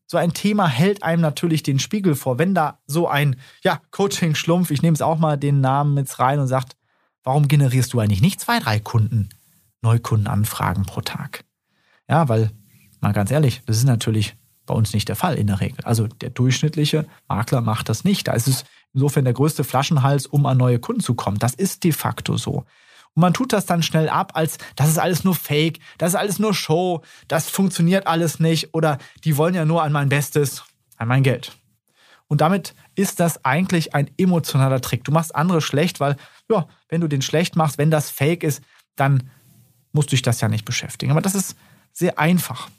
so 0.09 0.17
ein 0.17 0.33
Thema 0.33 0.67
hält 0.67 1.03
einem 1.03 1.21
natürlich 1.21 1.63
den 1.63 1.79
Spiegel 1.79 2.15
vor. 2.15 2.39
Wenn 2.39 2.55
da 2.55 2.79
so 2.87 3.09
ein 3.09 3.35
ja, 3.63 3.81
Coaching-Schlumpf, 3.91 4.71
ich 4.71 4.81
nehme 4.81 4.93
es 4.93 5.01
auch 5.01 5.17
mal 5.17 5.37
den 5.37 5.59
Namen 5.59 5.93
mit 5.93 6.17
rein 6.19 6.39
und 6.39 6.47
sagt, 6.47 6.76
warum 7.27 7.49
generierst 7.49 7.91
du 7.91 7.99
eigentlich 7.99 8.21
nicht 8.21 8.39
zwei, 8.39 8.59
drei 8.59 8.79
Kunden, 8.79 9.27
Neukundenanfragen 9.81 10.85
pro 10.85 11.01
Tag? 11.01 11.43
Ja, 12.09 12.29
weil, 12.29 12.51
mal 13.01 13.11
ganz 13.11 13.31
ehrlich, 13.31 13.61
das 13.65 13.75
ist 13.75 13.83
natürlich 13.83 14.37
bei 14.65 14.73
uns 14.73 14.93
nicht 14.93 15.09
der 15.09 15.17
Fall 15.17 15.35
in 15.35 15.47
der 15.47 15.59
Regel. 15.59 15.83
Also 15.83 16.07
der 16.07 16.29
durchschnittliche 16.29 17.05
Makler 17.27 17.59
macht 17.59 17.89
das 17.89 18.05
nicht. 18.05 18.29
Da 18.29 18.31
ist 18.31 18.47
es 18.47 18.63
insofern 18.93 19.25
der 19.25 19.33
größte 19.33 19.65
Flaschenhals, 19.65 20.25
um 20.25 20.45
an 20.45 20.57
neue 20.57 20.79
Kunden 20.79 21.01
zu 21.01 21.15
kommen. 21.15 21.37
Das 21.37 21.53
ist 21.53 21.83
de 21.83 21.91
facto 21.91 22.37
so. 22.37 22.63
Und 23.13 23.21
man 23.21 23.33
tut 23.33 23.51
das 23.51 23.65
dann 23.65 23.83
schnell 23.83 24.07
ab, 24.07 24.31
als 24.35 24.57
das 24.77 24.87
ist 24.87 24.97
alles 24.97 25.25
nur 25.25 25.35
Fake, 25.35 25.79
das 25.97 26.11
ist 26.11 26.15
alles 26.15 26.39
nur 26.39 26.53
Show, 26.53 27.01
das 27.27 27.49
funktioniert 27.49 28.07
alles 28.07 28.39
nicht 28.39 28.73
oder 28.73 28.99
die 29.25 29.35
wollen 29.35 29.53
ja 29.53 29.65
nur 29.65 29.83
an 29.83 29.91
mein 29.91 30.07
Bestes, 30.07 30.63
an 30.95 31.09
mein 31.09 31.23
Geld. 31.23 31.57
Und 32.27 32.41
damit 32.41 32.73
ist 32.95 33.19
das 33.19 33.43
eigentlich 33.45 33.95
ein 33.95 34.09
emotionaler 34.17 34.81
Trick. 34.81 35.03
Du 35.03 35.11
machst 35.11 35.35
andere 35.35 35.61
schlecht, 35.61 35.99
weil, 35.99 36.17
ja, 36.49 36.67
wenn 36.89 37.01
du 37.01 37.07
den 37.07 37.21
schlecht 37.21 37.55
machst, 37.55 37.77
wenn 37.77 37.91
das 37.91 38.09
Fake 38.09 38.43
ist, 38.43 38.61
dann 38.95 39.29
musst 39.91 40.09
du 40.09 40.11
dich 40.11 40.21
das 40.21 40.41
ja 40.41 40.47
nicht 40.47 40.65
beschäftigen. 40.65 41.11
Aber 41.11 41.21
das 41.21 41.35
ist 41.35 41.55
sehr 41.93 42.19
einfach. 42.19 42.69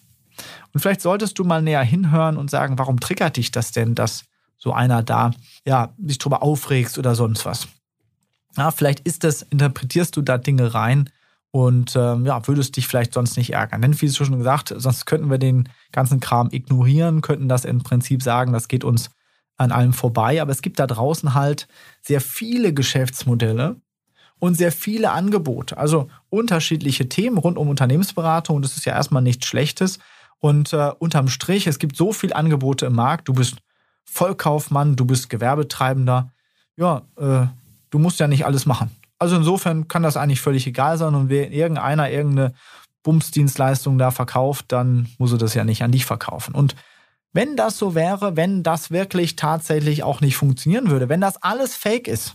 Und 0.73 0.81
vielleicht 0.81 1.01
solltest 1.01 1.39
du 1.39 1.45
mal 1.45 1.63
näher 1.63 1.83
hinhören 1.83 2.37
und 2.37 2.51
sagen, 2.51 2.79
warum 2.79 3.01
triggert 3.01 3.37
dich 3.37 3.51
das 3.51 3.73
denn, 3.73 3.95
dass 3.95 4.25
so 4.57 4.73
einer 4.73 5.03
da, 5.03 5.33
ja, 5.65 5.95
sich 6.05 6.19
drüber 6.19 6.43
aufregst 6.43 6.99
oder 6.99 7.15
sonst 7.15 7.45
was 7.45 7.69
ja, 8.59 8.71
vielleicht 8.73 9.01
ist 9.01 9.25
das, 9.25 9.43
interpretierst 9.43 10.17
du 10.17 10.23
da 10.23 10.37
Dinge 10.37 10.75
rein 10.75 11.11
und 11.51 11.95
ähm, 11.97 12.27
ja, 12.27 12.47
würdest 12.47 12.77
dich 12.77 12.87
vielleicht 12.87 13.15
sonst 13.15 13.37
nicht 13.37 13.53
ärgern. 13.53 13.81
Denn 13.81 13.99
wie 14.01 14.11
schon 14.11 14.37
gesagt, 14.37 14.75
sonst 14.77 15.07
könnten 15.07 15.31
wir 15.31 15.39
den 15.39 15.69
ganzen 15.93 16.21
Kram 16.21 16.49
ignorieren, 16.51 17.21
könnten 17.21 17.49
das 17.49 17.65
im 17.65 17.83
Prinzip 17.83 18.23
sagen, 18.23 18.53
das 18.53 18.69
geht 18.69 18.85
uns 18.85 19.11
an 19.59 19.73
allem 19.73 19.93
vorbei. 19.93 20.41
Aber 20.41 20.53
es 20.53 20.63
gibt 20.63 20.79
da 20.79 20.87
draußen 20.87 21.35
halt 21.35 21.69
sehr 22.01 22.21
viele 22.21 22.73
Geschäftsmodelle 22.73 23.77
und 24.39 24.55
sehr 24.55 24.73
viele 24.73 25.11
Angebote. 25.11 25.77
Also 25.77 26.09
unterschiedliche 26.31 27.09
Themen 27.09 27.39
rund 27.39 27.59
um 27.59 27.69
Unternehmensberatung 27.69 28.57
und 28.57 28.65
das 28.65 28.77
ist 28.77 28.87
ja 28.87 28.95
erstmal 28.95 29.23
nichts 29.23 29.47
Schlechtes. 29.47 29.99
Und 30.39 30.73
äh, 30.73 30.93
unterm 30.99 31.29
Strich, 31.29 31.67
es 31.67 31.79
gibt 31.81 31.97
so 31.97 32.13
viele 32.13 32.37
Angebote 32.37 32.87
im 32.87 32.95
Markt. 32.95 33.29
Du 33.29 33.33
bist 33.33 33.57
Vollkaufmann, 34.05 34.95
du 34.95 35.05
bist 35.05 35.29
Gewerbetreibender. 35.29 36.33
Ja, 36.77 37.03
äh, 37.17 37.47
du 37.91 37.99
musst 37.99 38.21
ja 38.21 38.29
nicht 38.29 38.47
alles 38.47 38.65
machen. 38.65 38.91
Also 39.19 39.37
insofern 39.37 39.89
kann 39.89 40.05
das 40.05 40.17
eigentlich 40.17 40.41
völlig 40.41 40.67
egal 40.69 40.97
sein 40.97 41.17
und 41.17 41.29
wenn 41.29 41.51
irgendeiner 41.51 42.09
irgendeine 42.09 42.55
Bumsdienstleistung 43.03 43.99
da 43.99 44.13
verkauft, 44.13 44.67
dann 44.69 45.09
muss 45.19 45.33
er 45.33 45.39
das 45.39 45.55
ja 45.55 45.65
nicht 45.65 45.83
an 45.83 45.91
dich 45.91 46.05
verkaufen. 46.05 46.55
Und 46.55 46.77
wenn 47.33 47.57
das 47.57 47.79
so 47.79 47.95
wäre, 47.95 48.37
wenn 48.37 48.63
das 48.63 48.91
wirklich 48.91 49.37
tatsächlich 49.37 50.03
auch 50.03 50.21
nicht 50.21 50.37
funktionieren 50.37 50.91
würde, 50.91 51.09
wenn 51.09 51.21
das 51.21 51.43
alles 51.43 51.77
fake 51.77 52.09
ist, 52.09 52.35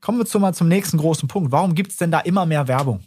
kommen 0.00 0.18
wir 0.18 0.26
zu 0.26 0.40
mal 0.40 0.54
zum 0.54 0.68
nächsten 0.68 0.98
großen 0.98 1.28
Punkt. 1.28 1.52
Warum 1.52 1.74
gibt 1.74 1.92
es 1.92 1.96
denn 1.96 2.10
da 2.10 2.20
immer 2.20 2.46
mehr 2.46 2.68
Werbung? 2.68 3.00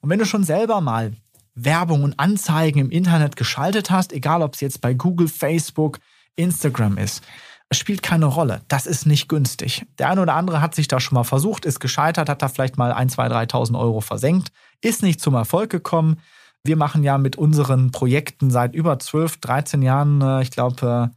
Und 0.00 0.10
wenn 0.10 0.18
du 0.18 0.26
schon 0.26 0.44
selber 0.44 0.80
mal 0.80 1.12
Werbung 1.54 2.04
und 2.04 2.20
Anzeigen 2.20 2.78
im 2.78 2.90
Internet 2.90 3.36
geschaltet 3.36 3.90
hast, 3.90 4.12
egal 4.12 4.42
ob 4.42 4.54
es 4.54 4.60
jetzt 4.60 4.80
bei 4.80 4.94
Google, 4.94 5.26
Facebook, 5.26 5.98
Instagram 6.36 6.98
ist. 6.98 7.24
Es 7.68 7.78
spielt 7.78 8.02
keine 8.02 8.26
Rolle. 8.26 8.60
Das 8.68 8.86
ist 8.86 9.06
nicht 9.06 9.28
günstig. 9.28 9.86
Der 9.98 10.10
eine 10.10 10.20
oder 10.20 10.34
andere 10.34 10.60
hat 10.60 10.74
sich 10.74 10.86
da 10.86 11.00
schon 11.00 11.16
mal 11.16 11.24
versucht, 11.24 11.64
ist 11.64 11.80
gescheitert, 11.80 12.28
hat 12.28 12.42
da 12.42 12.48
vielleicht 12.48 12.76
mal 12.76 12.92
1, 12.92 13.14
2, 13.14 13.26
3.000 13.28 13.78
Euro 13.78 14.00
versenkt, 14.00 14.52
ist 14.82 15.02
nicht 15.02 15.20
zum 15.20 15.34
Erfolg 15.34 15.70
gekommen. 15.70 16.20
Wir 16.66 16.76
machen 16.76 17.02
ja 17.02 17.18
mit 17.18 17.36
unseren 17.36 17.90
Projekten 17.90 18.50
seit 18.50 18.74
über 18.74 18.98
12, 18.98 19.38
13 19.38 19.82
Jahren, 19.82 20.20
äh, 20.20 20.42
ich 20.42 20.50
glaube, 20.50 21.10
äh, 21.12 21.16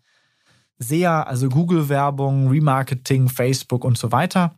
sehr, 0.77 1.27
also 1.27 1.49
Google-Werbung, 1.49 2.49
Remarketing, 2.49 3.27
Facebook 3.27 3.83
und 3.83 3.97
so 3.97 4.11
weiter. 4.11 4.55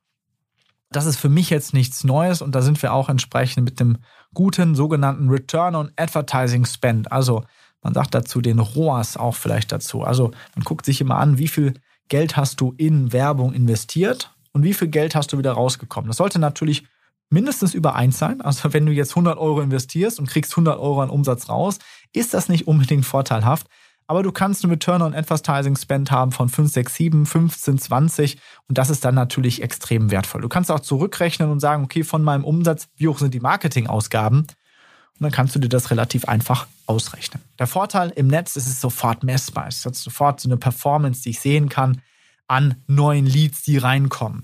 Das 0.91 1.05
ist 1.05 1.17
für 1.17 1.29
mich 1.29 1.49
jetzt 1.49 1.73
nichts 1.73 2.03
Neues 2.03 2.41
und 2.41 2.53
da 2.53 2.61
sind 2.61 2.81
wir 2.81 2.93
auch 2.93 3.09
entsprechend 3.09 3.65
mit 3.65 3.79
dem 3.79 3.97
guten 4.33 4.75
sogenannten 4.75 5.29
Return 5.29 5.75
on 5.75 5.91
Advertising 5.95 6.65
Spend. 6.65 7.11
Also 7.11 7.43
man 7.81 7.93
sagt 7.93 8.13
dazu 8.13 8.41
den 8.41 8.59
ROAS 8.59 9.17
auch 9.17 9.35
vielleicht 9.35 9.71
dazu. 9.71 10.03
Also 10.03 10.31
man 10.55 10.63
guckt 10.63 10.85
sich 10.85 11.01
immer 11.01 11.17
an, 11.17 11.37
wie 11.37 11.47
viel 11.47 11.73
Geld 12.09 12.35
hast 12.35 12.59
du 12.61 12.73
in 12.77 13.13
Werbung 13.13 13.53
investiert 13.53 14.35
und 14.51 14.63
wie 14.63 14.73
viel 14.73 14.89
Geld 14.89 15.15
hast 15.15 15.33
du 15.33 15.37
wieder 15.37 15.53
rausgekommen. 15.53 16.09
Das 16.09 16.17
sollte 16.17 16.39
natürlich 16.39 16.85
mindestens 17.31 17.73
über 17.73 17.95
eins 17.95 18.19
sein. 18.19 18.41
Also 18.41 18.73
wenn 18.73 18.85
du 18.85 18.91
jetzt 18.91 19.11
100 19.11 19.37
Euro 19.37 19.61
investierst 19.61 20.19
und 20.19 20.29
kriegst 20.29 20.51
100 20.53 20.77
Euro 20.77 21.01
an 21.01 21.09
Umsatz 21.09 21.49
raus, 21.49 21.79
ist 22.13 22.33
das 22.33 22.49
nicht 22.49 22.67
unbedingt 22.67 23.05
vorteilhaft. 23.05 23.67
Aber 24.07 24.23
du 24.23 24.31
kannst 24.33 24.63
einen 24.63 24.73
Return 24.73 25.01
on 25.01 25.15
Advertising 25.15 25.77
Spend 25.77 26.11
haben 26.11 26.33
von 26.33 26.49
5, 26.49 26.69
6, 26.71 26.95
7, 26.95 27.25
15, 27.25 27.77
20 27.79 28.37
und 28.67 28.77
das 28.77 28.89
ist 28.89 29.05
dann 29.05 29.15
natürlich 29.15 29.61
extrem 29.61 30.11
wertvoll. 30.11 30.41
Du 30.41 30.49
kannst 30.49 30.69
auch 30.69 30.81
zurückrechnen 30.81 31.49
und 31.49 31.61
sagen, 31.61 31.85
okay, 31.85 32.03
von 32.03 32.21
meinem 32.21 32.43
Umsatz, 32.43 32.89
wie 32.97 33.07
hoch 33.07 33.19
sind 33.19 33.33
die 33.33 33.39
Marketingausgaben? 33.39 34.39
Und 34.39 35.25
dann 35.25 35.31
kannst 35.31 35.55
du 35.55 35.59
dir 35.59 35.69
das 35.69 35.91
relativ 35.91 36.25
einfach 36.25 36.67
ausrechnen. 36.87 37.41
Der 37.57 37.67
Vorteil 37.67 38.09
im 38.09 38.27
Netz 38.27 38.57
ist 38.57 38.67
es 38.67 38.81
sofort 38.81 39.23
messbar. 39.23 39.67
Es 39.67 39.85
hat 39.85 39.95
sofort 39.95 40.41
so 40.41 40.49
eine 40.49 40.57
Performance, 40.57 41.21
die 41.21 41.29
ich 41.29 41.39
sehen 41.39 41.69
kann 41.69 42.01
an 42.47 42.83
neuen 42.87 43.25
Leads, 43.25 43.63
die 43.63 43.77
reinkommen. 43.77 44.41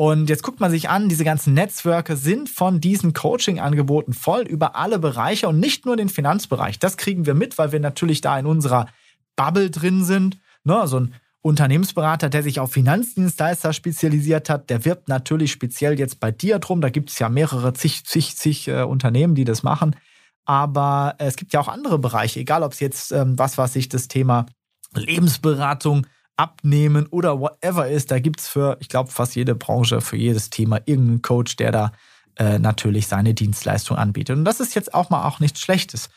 Und 0.00 0.28
jetzt 0.28 0.44
guckt 0.44 0.60
man 0.60 0.70
sich 0.70 0.88
an, 0.88 1.08
diese 1.08 1.24
ganzen 1.24 1.54
Netzwerke 1.54 2.16
sind 2.16 2.48
von 2.48 2.80
diesen 2.80 3.14
Coaching-Angeboten 3.14 4.12
voll 4.12 4.42
über 4.42 4.76
alle 4.76 5.00
Bereiche 5.00 5.48
und 5.48 5.58
nicht 5.58 5.86
nur 5.86 5.96
den 5.96 6.08
Finanzbereich. 6.08 6.78
Das 6.78 6.96
kriegen 6.96 7.26
wir 7.26 7.34
mit, 7.34 7.58
weil 7.58 7.72
wir 7.72 7.80
natürlich 7.80 8.20
da 8.20 8.38
in 8.38 8.46
unserer 8.46 8.86
Bubble 9.34 9.72
drin 9.72 10.04
sind. 10.04 10.38
Ne? 10.62 10.86
So 10.86 11.00
ein 11.00 11.14
Unternehmensberater, 11.40 12.28
der 12.28 12.44
sich 12.44 12.60
auf 12.60 12.70
Finanzdienstleister 12.70 13.72
spezialisiert 13.72 14.48
hat, 14.48 14.70
der 14.70 14.84
wirbt 14.84 15.08
natürlich 15.08 15.50
speziell 15.50 15.98
jetzt 15.98 16.20
bei 16.20 16.30
dir 16.30 16.60
drum. 16.60 16.80
Da 16.80 16.90
gibt 16.90 17.10
es 17.10 17.18
ja 17.18 17.28
mehrere 17.28 17.72
zig, 17.72 18.06
zig, 18.06 18.36
zig 18.36 18.68
äh, 18.68 18.82
Unternehmen, 18.82 19.34
die 19.34 19.44
das 19.44 19.64
machen. 19.64 19.96
Aber 20.44 21.16
es 21.18 21.34
gibt 21.34 21.52
ja 21.52 21.58
auch 21.58 21.68
andere 21.68 21.98
Bereiche, 21.98 22.38
egal 22.38 22.62
ob 22.62 22.72
es 22.72 22.78
jetzt 22.78 23.10
ähm, 23.10 23.36
was, 23.36 23.58
was 23.58 23.72
sich 23.72 23.88
das 23.88 24.06
Thema 24.06 24.46
Lebensberatung 24.94 26.06
Abnehmen 26.38 27.06
oder 27.06 27.40
whatever 27.40 27.88
ist. 27.88 28.10
Da 28.10 28.18
gibt 28.18 28.40
es 28.40 28.48
für, 28.48 28.76
ich 28.80 28.88
glaube, 28.88 29.10
fast 29.10 29.36
jede 29.36 29.54
Branche, 29.54 30.00
für 30.00 30.16
jedes 30.16 30.50
Thema 30.50 30.80
irgendeinen 30.86 31.22
Coach, 31.22 31.56
der 31.56 31.72
da 31.72 31.92
äh, 32.36 32.58
natürlich 32.58 33.08
seine 33.08 33.34
Dienstleistung 33.34 33.96
anbietet. 33.96 34.36
Und 34.36 34.44
das 34.44 34.60
ist 34.60 34.74
jetzt 34.74 34.94
auch 34.94 35.10
mal 35.10 35.26
auch 35.26 35.40
nichts 35.40 35.60
Schlechtes. 35.60 36.08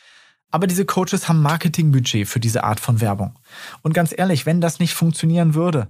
Aber 0.51 0.67
diese 0.67 0.85
Coaches 0.85 1.27
haben 1.27 1.41
Marketingbudget 1.41 2.27
für 2.27 2.39
diese 2.39 2.63
Art 2.63 2.79
von 2.79 3.01
Werbung. 3.01 3.39
Und 3.81 3.93
ganz 3.93 4.13
ehrlich, 4.15 4.45
wenn 4.45 4.61
das 4.61 4.79
nicht 4.79 4.93
funktionieren 4.93 5.55
würde, 5.55 5.87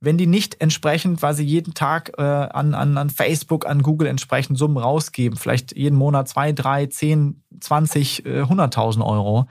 wenn 0.00 0.16
die 0.16 0.28
nicht 0.28 0.60
entsprechend, 0.60 1.20
sie 1.34 1.44
jeden 1.44 1.74
Tag 1.74 2.12
äh, 2.16 2.22
an, 2.22 2.74
an, 2.74 2.96
an 2.96 3.10
Facebook, 3.10 3.66
an 3.66 3.82
Google 3.82 4.06
entsprechend 4.06 4.56
Summen 4.56 4.76
rausgeben, 4.76 5.36
vielleicht 5.36 5.76
jeden 5.76 5.96
Monat 5.96 6.28
zwei, 6.28 6.52
drei, 6.52 6.86
zehn, 6.86 7.42
zwanzig, 7.60 8.24
äh, 8.24 8.44
hunderttausend 8.44 9.04
Euro, 9.04 9.48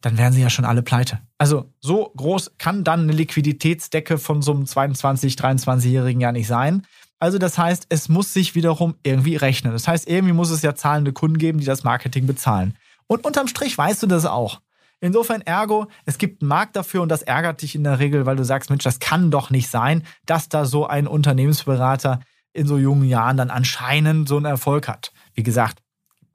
dann 0.00 0.16
wären 0.16 0.32
sie 0.32 0.40
ja 0.40 0.50
schon 0.50 0.64
alle 0.64 0.82
pleite. 0.82 1.20
Also 1.38 1.70
so 1.80 2.12
groß 2.16 2.52
kann 2.58 2.82
dann 2.82 3.02
eine 3.02 3.12
Liquiditätsdecke 3.12 4.18
von 4.18 4.42
so 4.42 4.52
einem 4.52 4.66
22, 4.66 5.34
23-Jährigen 5.34 6.20
ja 6.20 6.32
nicht 6.32 6.46
sein. 6.46 6.86
Also 7.18 7.38
das 7.38 7.58
heißt, 7.58 7.86
es 7.88 8.08
muss 8.08 8.32
sich 8.32 8.54
wiederum 8.54 8.94
irgendwie 9.02 9.36
rechnen. 9.36 9.72
Das 9.72 9.88
heißt, 9.88 10.08
irgendwie 10.08 10.34
muss 10.34 10.50
es 10.50 10.62
ja 10.62 10.74
zahlende 10.74 11.12
Kunden 11.12 11.38
geben, 11.38 11.58
die 11.60 11.66
das 11.66 11.84
Marketing 11.84 12.26
bezahlen. 12.26 12.76
Und 13.06 13.24
unterm 13.24 13.48
Strich 13.48 13.76
weißt 13.76 14.02
du 14.02 14.06
das 14.06 14.24
auch. 14.26 14.60
Insofern 15.00 15.42
ergo, 15.42 15.88
es 16.06 16.16
gibt 16.16 16.42
einen 16.42 16.48
Markt 16.48 16.74
dafür 16.74 17.02
und 17.02 17.10
das 17.10 17.22
ärgert 17.22 17.60
dich 17.60 17.74
in 17.74 17.84
der 17.84 17.98
Regel, 17.98 18.24
weil 18.24 18.36
du 18.36 18.44
sagst, 18.44 18.70
Mensch, 18.70 18.84
das 18.84 18.98
kann 18.98 19.30
doch 19.30 19.50
nicht 19.50 19.68
sein, 19.68 20.02
dass 20.24 20.48
da 20.48 20.64
so 20.64 20.86
ein 20.86 21.06
Unternehmensberater 21.06 22.20
in 22.54 22.66
so 22.66 22.78
jungen 22.78 23.04
Jahren 23.04 23.36
dann 23.36 23.50
anscheinend 23.50 24.26
so 24.26 24.36
einen 24.36 24.46
Erfolg 24.46 24.88
hat. 24.88 25.12
Wie 25.34 25.42
gesagt, 25.42 25.82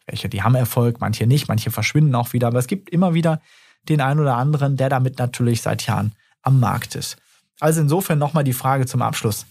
welche, 0.06 0.30
die 0.30 0.44
haben 0.44 0.56
Erfolg, 0.56 1.00
manche 1.00 1.26
nicht, 1.26 1.48
manche 1.48 1.72
verschwinden 1.72 2.14
auch 2.14 2.34
wieder, 2.34 2.48
aber 2.48 2.60
es 2.60 2.68
gibt 2.68 2.90
immer 2.92 3.16
wieder 3.16 3.42
den 3.90 4.02
einen 4.02 4.20
oder 4.20 4.38
anderen, 4.38 4.78
der 4.78 4.90
damit 4.90 5.20
natürlich 5.20 5.62
seit 5.62 5.86
Jahren 5.86 6.14
am 6.42 6.60
Markt 6.60 6.96
ist. 6.96 7.18
Also 7.60 7.82
insofern 7.82 8.20
nochmal 8.20 8.44
die 8.44 8.54
Frage 8.54 8.86
zum 8.86 9.02
Abschluss. 9.02 9.46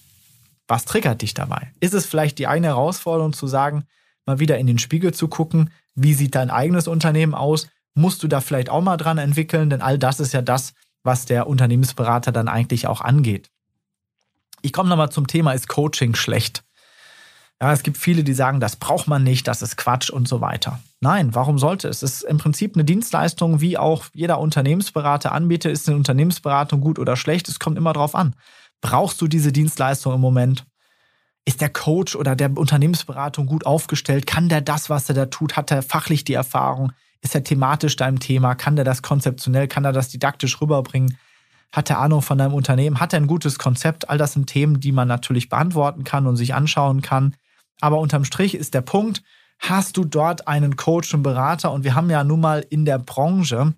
Was 0.67 0.85
triggert 0.85 1.23
dich 1.23 1.35
dabei? 1.35 1.73
Ist 1.81 1.95
es 1.95 2.07
vielleicht 2.07 2.39
die 2.39 2.47
eine 2.47 2.69
Herausforderung 2.69 3.33
zu 3.33 3.47
sagen, 3.47 3.85
mal 4.27 4.39
wieder 4.39 4.59
in 4.59 4.67
den 4.67 4.79
Spiegel 4.79 5.13
zu 5.13 5.29
gucken, 5.29 5.71
wie 5.95 6.15
sieht 6.15 6.35
dein 6.35 6.51
eigenes 6.51 6.87
Unternehmen 6.87 7.35
aus? 7.35 7.69
Musst 7.95 8.23
du 8.23 8.29
da 8.29 8.41
vielleicht 8.41 8.69
auch 8.69 8.81
mal 8.81 8.97
dran 8.97 9.19
entwickeln? 9.19 9.71
Denn 9.71 9.83
all 9.83 9.99
das 9.99 10.21
ist 10.21 10.33
ja 10.33 10.43
das, 10.43 10.73
was 11.03 11.25
der 11.25 11.47
Unternehmensberater 11.47 12.33
dann 12.33 12.49
eigentlich 12.49 12.87
auch 12.87 13.01
angeht. 13.01 13.51
Ich 14.63 14.73
komme 14.73 14.89
nochmal 14.89 15.11
zum 15.11 15.27
Thema, 15.27 15.53
ist 15.53 15.69
Coaching 15.69 16.15
schlecht? 16.15 16.63
Ja, 17.63 17.73
es 17.73 17.83
gibt 17.83 17.99
viele, 17.99 18.25
die 18.25 18.33
sagen, 18.33 18.59
das 18.59 18.77
braucht 18.77 19.07
man 19.07 19.23
nicht, 19.23 19.47
das 19.47 19.61
ist 19.61 19.77
Quatsch 19.77 20.09
und 20.09 20.27
so 20.27 20.41
weiter. 20.41 20.81
Nein, 21.01 21.35
warum 21.35 21.59
sollte 21.59 21.89
es? 21.89 22.03
Es 22.03 22.15
ist 22.15 22.23
im 22.23 22.39
Prinzip 22.39 22.75
eine 22.75 22.85
Dienstleistung, 22.85 23.61
wie 23.61 23.77
auch 23.77 24.07
jeder 24.15 24.39
Unternehmensberater 24.39 25.33
anbietet. 25.33 25.73
Ist 25.73 25.87
eine 25.87 25.99
Unternehmensberatung 25.99 26.81
gut 26.81 26.99
oder 26.99 27.17
schlecht? 27.17 27.49
Es 27.49 27.59
kommt 27.59 27.77
immer 27.77 27.93
drauf 27.93 28.15
an. 28.15 28.35
Brauchst 28.81 29.21
du 29.21 29.29
diese 29.29 29.53
Dienstleistung 29.53 30.15
im 30.15 30.21
Moment? 30.23 30.65
Ist 31.45 31.61
der 31.61 31.69
Coach 31.69 32.17
oder 32.17 32.35
der 32.35 32.57
Unternehmensberatung 32.57 33.47
gut 33.47 33.67
aufgestellt? 33.67 34.27
Kann 34.27 34.49
der 34.49 34.63
das, 34.63 34.89
was 34.89 35.09
er 35.11 35.15
da 35.15 35.27
tut? 35.27 35.57
Hat 35.57 35.71
er 35.71 35.83
fachlich 35.83 36.25
die 36.25 36.35
Erfahrung? 36.35 36.93
Ist 37.21 37.35
er 37.35 37.45
thematisch 37.45 37.97
deinem 37.97 38.21
Thema? 38.21 38.55
Kann 38.55 38.77
der 38.77 38.87
das 38.87 39.03
konzeptionell? 39.03 39.69
Kann 39.69 39.85
er 39.85 39.93
das 39.93 40.09
didaktisch 40.09 40.61
rüberbringen? 40.63 41.19
Hat 41.73 41.91
er 41.91 41.99
Ahnung 41.99 42.23
von 42.23 42.39
deinem 42.39 42.55
Unternehmen? 42.55 43.01
Hat 43.01 43.13
er 43.13 43.21
ein 43.21 43.27
gutes 43.27 43.59
Konzept? 43.59 44.09
All 44.09 44.17
das 44.17 44.33
sind 44.33 44.47
Themen, 44.47 44.81
die 44.81 44.93
man 44.93 45.09
natürlich 45.09 45.51
beantworten 45.51 46.05
kann 46.05 46.27
und 46.27 46.37
sich 46.37 46.55
anschauen 46.55 47.03
kann. 47.03 47.37
Aber 47.81 47.99
unterm 47.99 48.25
Strich 48.25 48.55
ist 48.55 48.75
der 48.75 48.83
Punkt, 48.83 49.23
hast 49.59 49.97
du 49.97 50.05
dort 50.05 50.49
einen 50.49 50.77
Coach 50.77 51.13
und 51.15 51.23
Berater? 51.23 51.73
Und 51.73 51.85
wir 51.85 51.95
haben 51.95 52.11
ja 52.11 52.25
nun 52.25 52.41
mal 52.41 52.65
in 52.69 52.85
der 52.85 52.99
Branche 52.99 53.75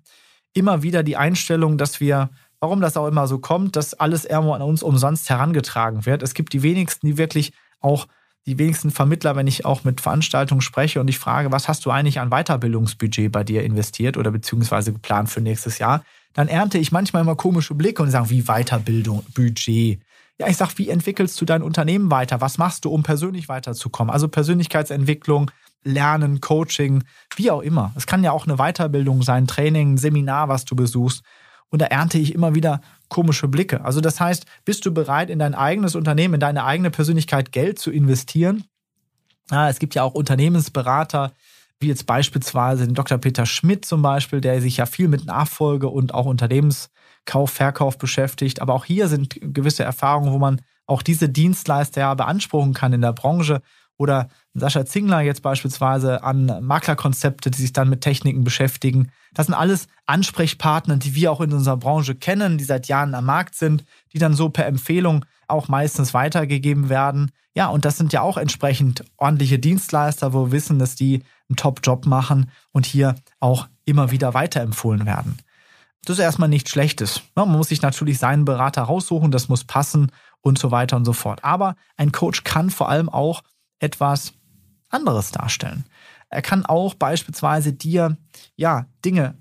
immer 0.53 0.83
wieder 0.83 1.03
die 1.03 1.17
Einstellung, 1.17 1.77
dass 1.77 1.99
wir, 1.99 2.29
warum 2.59 2.81
das 2.81 2.97
auch 2.97 3.07
immer 3.07 3.27
so 3.27 3.39
kommt, 3.39 3.75
dass 3.75 3.93
alles 3.93 4.25
irgendwo 4.25 4.53
an 4.53 4.61
uns 4.61 4.83
umsonst 4.83 5.29
herangetragen 5.29 6.05
wird. 6.05 6.23
Es 6.23 6.33
gibt 6.33 6.53
die 6.53 6.63
wenigsten, 6.63 7.07
die 7.07 7.17
wirklich 7.17 7.53
auch 7.79 8.07
die 8.45 8.57
wenigsten 8.57 8.91
Vermittler, 8.91 9.35
wenn 9.35 9.47
ich 9.47 9.65
auch 9.65 9.83
mit 9.83 10.01
Veranstaltungen 10.01 10.61
spreche 10.61 10.99
und 10.99 11.07
ich 11.07 11.17
frage, 11.17 11.51
was 11.51 11.67
hast 11.67 11.85
du 11.85 11.91
eigentlich 11.91 12.19
an 12.19 12.29
Weiterbildungsbudget 12.29 13.31
bei 13.31 13.43
dir 13.43 13.63
investiert 13.63 14.17
oder 14.17 14.31
beziehungsweise 14.31 14.91
geplant 14.91 15.29
für 15.29 15.39
nächstes 15.39 15.79
Jahr, 15.79 16.03
dann 16.33 16.47
ernte 16.49 16.77
ich 16.77 16.91
manchmal 16.91 17.21
immer 17.21 17.35
komische 17.35 17.73
Blicke 17.73 18.01
und 18.01 18.11
sage, 18.11 18.29
wie 18.29 18.43
Weiterbildung, 18.43 19.23
Budget. 19.33 20.01
Ja, 20.39 20.47
ich 20.47 20.57
sage, 20.57 20.73
wie 20.77 20.89
entwickelst 20.89 21.39
du 21.39 21.45
dein 21.45 21.61
Unternehmen 21.61 22.09
weiter? 22.09 22.41
Was 22.41 22.57
machst 22.57 22.85
du, 22.85 22.91
um 22.91 23.03
persönlich 23.03 23.49
weiterzukommen? 23.49 24.11
Also 24.11 24.27
Persönlichkeitsentwicklung, 24.27 25.51
Lernen, 25.83 26.41
Coaching, 26.41 27.03
wie 27.35 27.51
auch 27.51 27.61
immer. 27.61 27.93
Es 27.95 28.07
kann 28.07 28.23
ja 28.23 28.31
auch 28.31 28.47
eine 28.47 28.57
Weiterbildung 28.57 29.21
sein, 29.21 29.47
Training, 29.47 29.97
Seminar, 29.97 30.49
was 30.49 30.65
du 30.65 30.75
besuchst. 30.75 31.23
Und 31.69 31.81
da 31.81 31.85
ernte 31.85 32.17
ich 32.17 32.33
immer 32.33 32.55
wieder 32.55 32.81
komische 33.09 33.47
Blicke. 33.47 33.83
Also 33.83 34.01
das 34.01 34.19
heißt, 34.19 34.45
bist 34.65 34.85
du 34.85 34.93
bereit, 34.93 35.29
in 35.29 35.39
dein 35.39 35.55
eigenes 35.55 35.95
Unternehmen, 35.95 36.35
in 36.35 36.39
deine 36.39 36.63
eigene 36.65 36.89
Persönlichkeit 36.89 37.51
Geld 37.51 37.79
zu 37.79 37.91
investieren? 37.91 38.63
Ja, 39.51 39.69
es 39.69 39.79
gibt 39.79 39.93
ja 39.93 40.03
auch 40.03 40.13
Unternehmensberater, 40.13 41.31
wie 41.79 41.87
jetzt 41.87 42.05
beispielsweise 42.05 42.85
den 42.85 42.95
Dr. 42.95 43.17
Peter 43.17 43.45
Schmidt 43.45 43.85
zum 43.85 44.01
Beispiel, 44.01 44.41
der 44.41 44.61
sich 44.61 44.77
ja 44.77 44.85
viel 44.85 45.07
mit 45.07 45.25
Nachfolge 45.25 45.89
und 45.89 46.13
auch 46.13 46.25
Unternehmenskauf, 47.23 47.51
Verkauf 47.51 47.97
beschäftigt. 47.97 48.61
Aber 48.61 48.73
auch 48.73 48.85
hier 48.85 49.07
sind 49.07 49.37
gewisse 49.41 49.83
Erfahrungen, 49.83 50.31
wo 50.31 50.39
man 50.39 50.61
auch 50.85 51.01
diese 51.01 51.29
Dienstleister 51.29 52.01
ja 52.01 52.13
beanspruchen 52.13 52.73
kann 52.73 52.93
in 52.93 53.01
der 53.01 53.13
Branche. 53.13 53.61
Oder 53.97 54.27
Sascha 54.55 54.85
Zingler 54.85 55.21
jetzt 55.21 55.43
beispielsweise 55.43 56.23
an 56.23 56.65
Maklerkonzepte, 56.65 57.51
die 57.51 57.61
sich 57.61 57.73
dann 57.73 57.89
mit 57.89 58.01
Techniken 58.01 58.43
beschäftigen. 58.43 59.11
Das 59.33 59.45
sind 59.45 59.55
alles 59.55 59.87
Ansprechpartner, 60.07 60.97
die 60.97 61.15
wir 61.15 61.31
auch 61.31 61.41
in 61.41 61.53
unserer 61.53 61.77
Branche 61.77 62.15
kennen, 62.15 62.57
die 62.57 62.63
seit 62.63 62.87
Jahren 62.87 63.13
am 63.13 63.25
Markt 63.25 63.55
sind, 63.55 63.85
die 64.11 64.19
dann 64.19 64.33
so 64.33 64.49
per 64.49 64.65
Empfehlung 64.65 65.25
auch 65.47 65.67
meistens 65.67 66.13
weitergegeben 66.13 66.89
werden. 66.89 67.31
Ja, 67.55 67.67
und 67.67 67.85
das 67.85 67.97
sind 67.97 68.13
ja 68.13 68.21
auch 68.21 68.37
entsprechend 68.37 69.05
ordentliche 69.17 69.59
Dienstleister, 69.59 70.33
wo 70.33 70.47
wir 70.47 70.51
wissen, 70.51 70.79
dass 70.79 70.95
die 70.95 71.21
einen 71.47 71.55
Top-Job 71.55 72.07
machen 72.07 72.49
und 72.71 72.87
hier 72.87 73.15
auch 73.39 73.67
immer 73.85 74.09
wieder 74.09 74.33
weiterempfohlen 74.33 75.05
werden. 75.05 75.37
Das 76.05 76.17
ist 76.17 76.23
erstmal 76.23 76.49
nichts 76.49 76.71
Schlechtes. 76.71 77.21
Man 77.35 77.49
muss 77.49 77.69
sich 77.69 77.81
natürlich 77.81 78.19
seinen 78.19 78.45
Berater 78.45 78.83
raussuchen, 78.83 79.31
das 79.31 79.47
muss 79.47 79.63
passen 79.63 80.11
und 80.41 80.59
so 80.59 80.71
weiter 80.71 80.97
und 80.97 81.05
so 81.05 81.13
fort. 81.13 81.43
Aber 81.43 81.75
ein 81.95 82.11
Coach 82.11 82.43
kann 82.43 82.69
vor 82.69 82.89
allem 82.89 83.09
auch 83.09 83.41
etwas 83.79 84.33
anderes 84.89 85.31
darstellen. 85.31 85.85
Er 86.29 86.41
kann 86.41 86.65
auch 86.65 86.93
beispielsweise 86.95 87.73
dir 87.73 88.17
ja 88.55 88.85
Dinge 89.05 89.35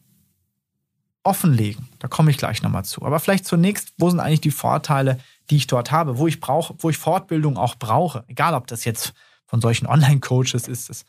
offenlegen. 1.24 1.88
Da 1.98 2.08
komme 2.08 2.30
ich 2.30 2.38
gleich 2.38 2.62
nochmal 2.62 2.84
zu. 2.84 3.02
Aber 3.02 3.20
vielleicht 3.20 3.46
zunächst, 3.46 3.92
wo 3.98 4.10
sind 4.10 4.20
eigentlich 4.20 4.40
die 4.40 4.50
Vorteile, 4.50 5.18
die 5.50 5.56
ich 5.56 5.66
dort 5.66 5.90
habe, 5.90 6.18
wo 6.18 6.26
ich 6.26 6.40
brauche, 6.40 6.74
wo 6.78 6.90
ich 6.90 6.98
Fortbildung 6.98 7.56
auch 7.56 7.76
brauche. 7.76 8.24
Egal, 8.28 8.54
ob 8.54 8.66
das 8.66 8.84
jetzt 8.84 9.12
von 9.46 9.60
solchen 9.60 9.86
Online-Coaches 9.88 10.68
ist, 10.68 10.88
das 10.88 11.04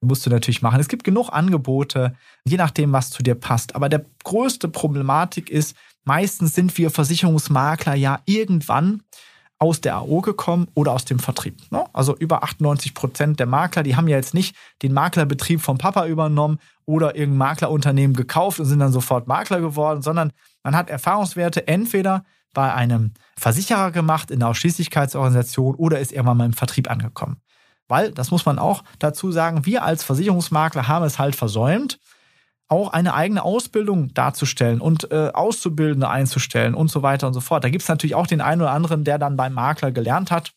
musst 0.00 0.24
du 0.24 0.30
natürlich 0.30 0.62
machen. 0.62 0.80
Es 0.80 0.88
gibt 0.88 1.04
genug 1.04 1.30
Angebote, 1.30 2.14
je 2.44 2.56
nachdem, 2.56 2.92
was 2.92 3.10
zu 3.10 3.22
dir 3.22 3.34
passt. 3.34 3.74
Aber 3.74 3.88
der 3.88 4.04
größte 4.24 4.68
Problematik 4.68 5.50
ist, 5.50 5.76
meistens 6.04 6.54
sind 6.54 6.76
wir 6.78 6.90
Versicherungsmakler 6.90 7.94
ja 7.94 8.20
irgendwann 8.24 9.02
aus 9.58 9.80
der 9.80 9.96
AO 9.96 10.20
gekommen 10.20 10.68
oder 10.74 10.92
aus 10.92 11.04
dem 11.04 11.18
Vertrieb. 11.18 11.56
Ne? 11.72 11.84
Also 11.92 12.16
über 12.16 12.44
98 12.44 12.94
Prozent 12.94 13.40
der 13.40 13.46
Makler, 13.46 13.82
die 13.82 13.96
haben 13.96 14.06
ja 14.06 14.16
jetzt 14.16 14.34
nicht 14.34 14.54
den 14.82 14.92
Maklerbetrieb 14.92 15.60
vom 15.60 15.78
Papa 15.78 16.06
übernommen 16.06 16.58
oder 16.86 17.16
irgendein 17.16 17.38
Maklerunternehmen 17.38 18.14
gekauft 18.14 18.60
und 18.60 18.66
sind 18.66 18.78
dann 18.78 18.92
sofort 18.92 19.26
Makler 19.26 19.60
geworden, 19.60 20.02
sondern 20.02 20.32
man 20.62 20.76
hat 20.76 20.90
Erfahrungswerte 20.90 21.66
entweder 21.66 22.24
bei 22.54 22.72
einem 22.72 23.12
Versicherer 23.36 23.90
gemacht 23.90 24.30
in 24.30 24.40
der 24.40 24.48
Ausschließlichkeitsorganisation 24.48 25.74
oder 25.74 25.98
ist 25.98 26.12
irgendwann 26.12 26.36
mal 26.36 26.46
im 26.46 26.52
Vertrieb 26.52 26.88
angekommen. 26.90 27.40
Weil, 27.88 28.12
das 28.12 28.30
muss 28.30 28.46
man 28.46 28.58
auch 28.58 28.84
dazu 28.98 29.32
sagen, 29.32 29.66
wir 29.66 29.82
als 29.82 30.04
Versicherungsmakler 30.04 30.88
haben 30.88 31.04
es 31.04 31.18
halt 31.18 31.34
versäumt, 31.34 31.98
auch 32.68 32.92
eine 32.92 33.14
eigene 33.14 33.42
Ausbildung 33.42 34.12
darzustellen 34.12 34.80
und 34.80 35.10
äh, 35.10 35.30
Auszubildende 35.32 36.08
einzustellen 36.08 36.74
und 36.74 36.90
so 36.90 37.02
weiter 37.02 37.26
und 37.26 37.32
so 37.32 37.40
fort. 37.40 37.64
Da 37.64 37.70
gibt 37.70 37.82
es 37.82 37.88
natürlich 37.88 38.14
auch 38.14 38.26
den 38.26 38.42
einen 38.42 38.60
oder 38.60 38.72
anderen, 38.72 39.04
der 39.04 39.18
dann 39.18 39.36
beim 39.36 39.54
Makler 39.54 39.90
gelernt 39.90 40.30
hat. 40.30 40.52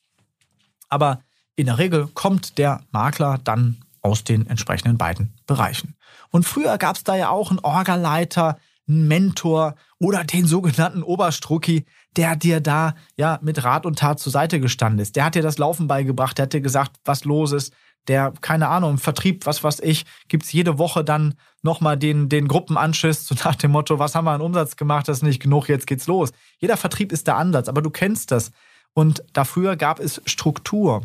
Aber 0.89 1.21
in 1.55 1.67
der 1.67 1.77
Regel 1.77 2.07
kommt 2.13 2.57
der 2.57 2.81
Makler 2.91 3.39
dann 3.43 3.77
aus 4.01 4.25
den 4.25 4.47
entsprechenden 4.47 4.97
beiden 4.97 5.33
Bereichen. 5.47 5.95
Und 6.31 6.45
früher 6.45 6.77
gab 6.77 6.97
es 6.97 7.03
da 7.03 7.15
ja 7.15 7.29
auch 7.29 7.49
einen 7.49 7.59
Orgaleiter, 7.59 8.57
einen 8.87 9.07
Mentor 9.07 9.75
oder 9.99 10.23
den 10.23 10.45
sogenannten 10.45 11.03
Oberstrucki, 11.03 11.85
der 12.17 12.35
dir 12.35 12.59
da 12.59 12.95
ja 13.15 13.39
mit 13.41 13.63
Rat 13.63 13.85
und 13.85 13.99
Tat 13.99 14.19
zur 14.19 14.31
Seite 14.31 14.59
gestanden 14.59 14.99
ist. 14.99 15.15
Der 15.15 15.25
hat 15.25 15.35
dir 15.35 15.41
das 15.41 15.57
Laufen 15.57 15.87
beigebracht, 15.87 16.37
der 16.37 16.43
hat 16.43 16.53
dir 16.53 16.61
gesagt, 16.61 16.97
was 17.05 17.25
los 17.25 17.51
ist. 17.51 17.73
Der, 18.07 18.33
keine 18.41 18.67
Ahnung, 18.67 18.91
im 18.91 18.97
Vertrieb, 18.97 19.45
was 19.45 19.63
weiß 19.63 19.79
ich, 19.81 20.05
gibt's 20.27 20.51
jede 20.51 20.79
Woche 20.79 21.03
dann 21.03 21.35
nochmal 21.61 21.97
den, 21.97 22.29
den 22.29 22.47
Gruppenanschiss, 22.47 23.25
so 23.27 23.35
nach 23.43 23.55
dem 23.55 23.71
Motto, 23.71 23.99
was 23.99 24.15
haben 24.15 24.25
wir 24.25 24.31
an 24.31 24.41
Umsatz 24.41 24.75
gemacht, 24.75 25.07
das 25.07 25.17
ist 25.17 25.23
nicht 25.23 25.41
genug, 25.41 25.69
jetzt 25.69 25.87
geht's 25.87 26.07
los. 26.07 26.31
Jeder 26.57 26.77
Vertrieb 26.77 27.11
ist 27.11 27.27
der 27.27 27.37
Ansatz, 27.37 27.69
aber 27.69 27.81
du 27.81 27.89
kennst 27.89 28.31
das. 28.31 28.51
Und 28.93 29.23
dafür 29.33 29.77
gab 29.77 29.99
es 29.99 30.21
Struktur. 30.25 31.03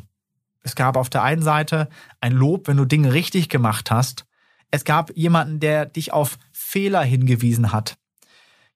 Es 0.63 0.75
gab 0.75 0.97
auf 0.97 1.09
der 1.09 1.23
einen 1.23 1.43
Seite 1.43 1.89
ein 2.21 2.33
Lob, 2.33 2.67
wenn 2.67 2.77
du 2.77 2.85
Dinge 2.85 3.13
richtig 3.13 3.49
gemacht 3.49 3.93
hast. 3.93 4.25
Es 4.73 4.85
gab 4.85 5.17
jemanden, 5.17 5.61
der 5.61 5.87
dich 5.87 6.13
auf 6.13 6.39
Fehler 6.51 7.03
hingewiesen 7.03 7.71
hat 7.71 7.97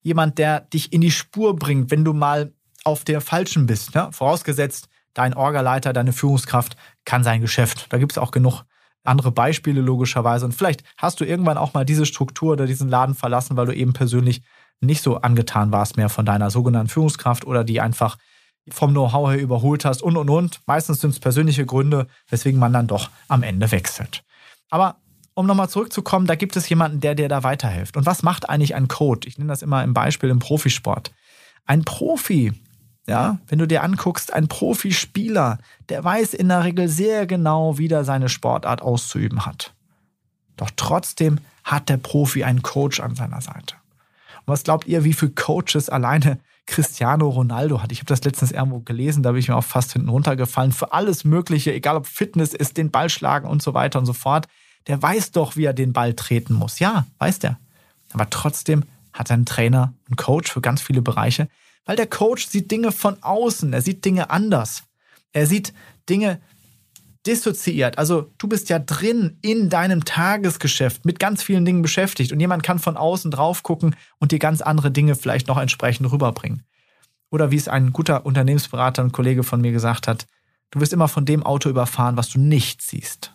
jemand, 0.03 0.39
der 0.39 0.61
dich 0.61 0.93
in 0.93 1.01
die 1.01 1.11
Spur 1.11 1.57
bringt, 1.57 1.91
wenn 1.91 2.05
du 2.05 2.13
mal 2.13 2.53
auf 2.85 3.05
der 3.05 3.21
falschen 3.21 3.67
bist. 3.67 3.95
Ne? 3.95 4.09
Vorausgesetzt, 4.13 4.89
dein 5.15 5.35
Orgaleiter, 5.35 5.93
deine 5.93 6.13
Führungskraft 6.13 6.77
kann 7.05 7.25
sein 7.25 7.41
Geschäft. 7.41 7.87
Da 7.91 7.99
gibt 7.99 8.13
es 8.13 8.19
auch 8.19 8.31
genug 8.31 8.65
andere 9.05 9.33
Beispiele 9.33 9.81
logischerweise. 9.81 10.45
Und 10.45 10.53
vielleicht 10.53 10.85
hast 10.97 11.21
du 11.21 11.25
irgendwann 11.25 11.59
auch 11.59 11.75
mal 11.75 11.85
diese 11.85 12.07
Struktur 12.07 12.53
oder 12.53 12.67
diesen 12.67 12.89
Laden 12.89 13.15
verlassen, 13.15 13.57
weil 13.57 13.67
du 13.67 13.75
eben 13.75 13.93
persönlich 13.93 14.43
nicht 14.81 15.03
so 15.03 15.19
angetan 15.19 15.73
warst 15.73 15.97
mehr 15.97 16.09
von 16.09 16.25
deiner 16.25 16.51
sogenannten 16.51 16.89
Führungskraft 16.89 17.47
oder 17.47 17.65
die 17.65 17.81
einfach 17.81 18.17
vom 18.69 18.93
Know-how 18.93 19.31
her 19.31 19.41
überholt 19.41 19.85
hast 19.85 20.03
und, 20.03 20.17
und, 20.17 20.31
und. 20.31 20.61
Meistens 20.67 21.01
sind 21.01 21.11
es 21.11 21.21
persönliche 21.21 21.67
Gründe, 21.67 22.07
weswegen 22.29 22.61
man 22.61 22.73
dann 22.73 22.87
doch 22.87 23.11
am 23.29 23.43
Ende 23.43 23.71
wechselt. 23.71 24.23
Aber 24.71 24.97
um 25.35 25.47
nochmal 25.47 25.69
zurückzukommen, 25.69 26.27
da 26.27 26.35
gibt 26.35 26.57
es 26.57 26.69
jemanden, 26.69 27.01
der 27.01 27.15
dir 27.15 27.29
da 27.29 27.43
weiterhilft. 27.43 27.97
Und 27.97 28.07
was 28.07 28.23
macht 28.23 28.49
eigentlich 28.49 28.75
ein 28.75 28.89
Coach? 28.89 29.27
Ich 29.27 29.39
nenne 29.39 29.49
das 29.49 29.63
immer 29.63 29.83
im 29.85 29.95
Beispiel 29.95 30.29
im 30.29 30.39
Profisport. 30.39 31.13
Ein 31.67 31.85
Profi, 31.85 32.53
ja, 33.07 33.39
wenn 33.49 33.59
du 33.59 33.67
dir 33.67 33.83
anguckst, 33.83 34.33
ein 34.33 34.49
Profispieler, 34.49 35.59
der 35.89 36.03
weiß 36.03 36.35
in 36.35 36.49
der 36.49 36.65
Regel 36.65 36.89
sehr 36.89 37.27
genau, 37.27 37.79
wie 37.79 37.89
er 37.89 38.05
seine 38.05 38.29
Sportart 38.29 38.83
auszuüben 38.83 39.47
hat. 39.47 39.75
Doch 40.57 40.71
trotzdem 40.77 41.39
hat 41.65 41.89
der 41.89 41.97
Profi 41.97 42.45
einen 42.45 42.63
Coach 42.63 43.01
an 43.01 43.15
seiner 43.15 43.41
Seite. 43.41 43.77
Und 44.47 44.49
was 44.53 44.65
glaubt 44.65 44.87
ihr, 44.87 45.05
wie 45.05 45.13
viele 45.13 45.33
Coaches 45.33 45.89
alleine 45.89 46.39
Cristiano 46.67 47.29
Ronaldo 47.29 47.83
hat? 47.83 47.93
Ich 47.93 47.99
habe 47.99 48.07
das 48.07 48.25
letztens 48.25 48.53
irgendwo 48.53 48.81
gelesen, 48.81 49.23
da 49.23 49.33
bin 49.33 49.41
ich 49.41 49.49
mir 49.49 49.57
auch 49.57 49.65
fast 49.65 49.93
hinten 49.93 50.09
runtergefallen. 50.09 50.73
Für 50.73 50.93
alles 50.93 51.25
Mögliche, 51.25 51.73
egal 51.73 51.97
ob 51.97 52.07
Fitness 52.07 52.53
ist, 52.53 52.77
den 52.77 52.91
Ball 52.91 53.09
schlagen 53.09 53.49
und 53.49 53.63
so 53.63 53.75
weiter 53.75 53.99
und 53.99 54.07
so 54.07 54.13
fort 54.13 54.49
der 54.87 55.01
weiß 55.01 55.33
doch, 55.33 55.57
wie 55.57 55.65
er 55.65 55.73
den 55.73 55.93
Ball 55.93 56.15
treten 56.15 56.55
muss. 56.55 56.79
Ja, 56.79 57.07
weiß 57.19 57.39
der. 57.41 57.59
Aber 58.13 58.29
trotzdem 58.31 58.85
hat 59.13 59.31
er 59.31 59.35
einen 59.35 59.47
Trainer, 59.47 59.95
einen 60.09 60.17
Coach 60.17 60.53
für 60.53 60.61
ganz 60.61 60.81
viele 60.81 61.03
Bereiche, 61.03 61.49
weil 61.85 61.97
der 61.97 62.07
Coach 62.07 62.47
sieht 62.47 62.71
Dinge 62.71 62.93
von 62.93 63.23
außen, 63.23 63.73
er 63.73 63.83
sieht 63.83 64.05
Dinge 64.05 64.31
anders. 64.31 64.85
Er 65.33 65.47
sieht 65.47 65.73
Dinge 66.09 66.41
dissoziiert. 67.27 67.99
Also 67.99 68.33
du 68.39 68.49
bist 68.49 68.69
ja 68.69 68.79
drin 68.79 69.39
in 69.43 69.69
deinem 69.69 70.05
Tagesgeschäft 70.05 71.05
mit 71.05 71.19
ganz 71.19 71.43
vielen 71.43 71.65
Dingen 71.65 71.83
beschäftigt 71.83 72.33
und 72.33 72.41
jemand 72.41 72.63
kann 72.63 72.79
von 72.79 72.97
außen 72.97 73.31
drauf 73.31 73.63
gucken 73.63 73.95
und 74.19 74.33
dir 74.33 74.39
ganz 74.39 74.63
andere 74.63 74.91
Dinge 74.91 75.15
vielleicht 75.15 75.47
noch 75.47 75.59
entsprechend 75.59 76.11
rüberbringen. 76.11 76.63
Oder 77.31 77.51
wie 77.51 77.57
es 77.57 77.69
ein 77.69 77.93
guter 77.93 78.27
Unternehmensberater 78.27 79.03
und 79.03 79.13
Kollege 79.13 79.43
von 79.43 79.61
mir 79.61 79.73
gesagt 79.73 80.09
hat, 80.09 80.27
du 80.71 80.81
wirst 80.81 80.93
immer 80.93 81.09
von 81.09 81.27
dem 81.27 81.45
Auto 81.45 81.69
überfahren, 81.69 82.17
was 82.17 82.31
du 82.31 82.41
nicht 82.41 82.83
siehst. 82.83 83.35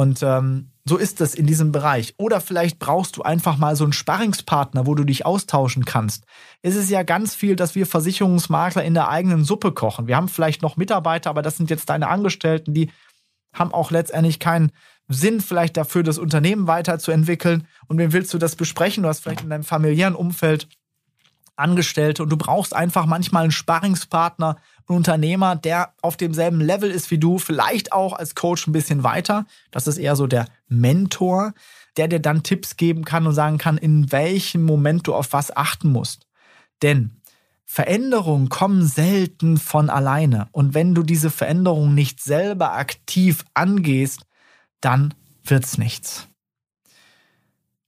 Und 0.00 0.22
ähm, 0.22 0.70
so 0.86 0.96
ist 0.96 1.20
das 1.20 1.34
in 1.34 1.46
diesem 1.46 1.72
Bereich. 1.72 2.14
Oder 2.16 2.40
vielleicht 2.40 2.78
brauchst 2.78 3.18
du 3.18 3.22
einfach 3.22 3.58
mal 3.58 3.76
so 3.76 3.84
einen 3.84 3.92
Sparringspartner, 3.92 4.86
wo 4.86 4.94
du 4.94 5.04
dich 5.04 5.26
austauschen 5.26 5.84
kannst. 5.84 6.24
Es 6.62 6.74
ist 6.74 6.88
ja 6.88 7.02
ganz 7.02 7.34
viel, 7.34 7.54
dass 7.54 7.74
wir 7.74 7.84
Versicherungsmakler 7.84 8.82
in 8.82 8.94
der 8.94 9.10
eigenen 9.10 9.44
Suppe 9.44 9.72
kochen. 9.72 10.06
Wir 10.06 10.16
haben 10.16 10.28
vielleicht 10.28 10.62
noch 10.62 10.78
Mitarbeiter, 10.78 11.28
aber 11.28 11.42
das 11.42 11.58
sind 11.58 11.68
jetzt 11.68 11.90
deine 11.90 12.08
Angestellten, 12.08 12.72
die 12.72 12.90
haben 13.52 13.74
auch 13.74 13.90
letztendlich 13.90 14.38
keinen 14.38 14.72
Sinn 15.06 15.42
vielleicht 15.42 15.76
dafür, 15.76 16.02
das 16.02 16.16
Unternehmen 16.16 16.66
weiterzuentwickeln. 16.66 17.66
Und 17.86 17.98
wem 17.98 18.14
willst 18.14 18.32
du 18.32 18.38
das 18.38 18.56
besprechen? 18.56 19.02
Du 19.02 19.10
hast 19.10 19.20
vielleicht 19.20 19.42
in 19.42 19.50
deinem 19.50 19.64
familiären 19.64 20.14
Umfeld 20.14 20.66
Angestellte 21.56 22.22
und 22.22 22.30
du 22.30 22.36
brauchst 22.36 22.74
einfach 22.74 23.06
manchmal 23.06 23.44
einen 23.44 23.52
Sparringspartner, 23.52 24.56
einen 24.88 24.96
Unternehmer, 24.96 25.56
der 25.56 25.94
auf 26.02 26.16
demselben 26.16 26.60
Level 26.60 26.90
ist 26.90 27.10
wie 27.10 27.18
du, 27.18 27.38
vielleicht 27.38 27.92
auch 27.92 28.12
als 28.12 28.34
Coach 28.34 28.66
ein 28.66 28.72
bisschen 28.72 29.02
weiter. 29.02 29.46
Das 29.70 29.86
ist 29.86 29.98
eher 29.98 30.16
so 30.16 30.26
der 30.26 30.46
Mentor, 30.68 31.52
der 31.96 32.08
dir 32.08 32.20
dann 32.20 32.42
Tipps 32.42 32.76
geben 32.76 33.04
kann 33.04 33.26
und 33.26 33.34
sagen 33.34 33.58
kann, 33.58 33.78
in 33.78 34.10
welchem 34.12 34.64
Moment 34.64 35.06
du 35.06 35.14
auf 35.14 35.32
was 35.32 35.56
achten 35.56 35.90
musst. 35.90 36.26
Denn 36.82 37.20
Veränderungen 37.66 38.48
kommen 38.48 38.84
selten 38.84 39.56
von 39.56 39.90
alleine. 39.90 40.48
Und 40.50 40.74
wenn 40.74 40.94
du 40.94 41.04
diese 41.04 41.30
Veränderung 41.30 41.94
nicht 41.94 42.20
selber 42.20 42.72
aktiv 42.72 43.44
angehst, 43.54 44.22
dann 44.80 45.14
wird's 45.44 45.78
nichts. 45.78 46.29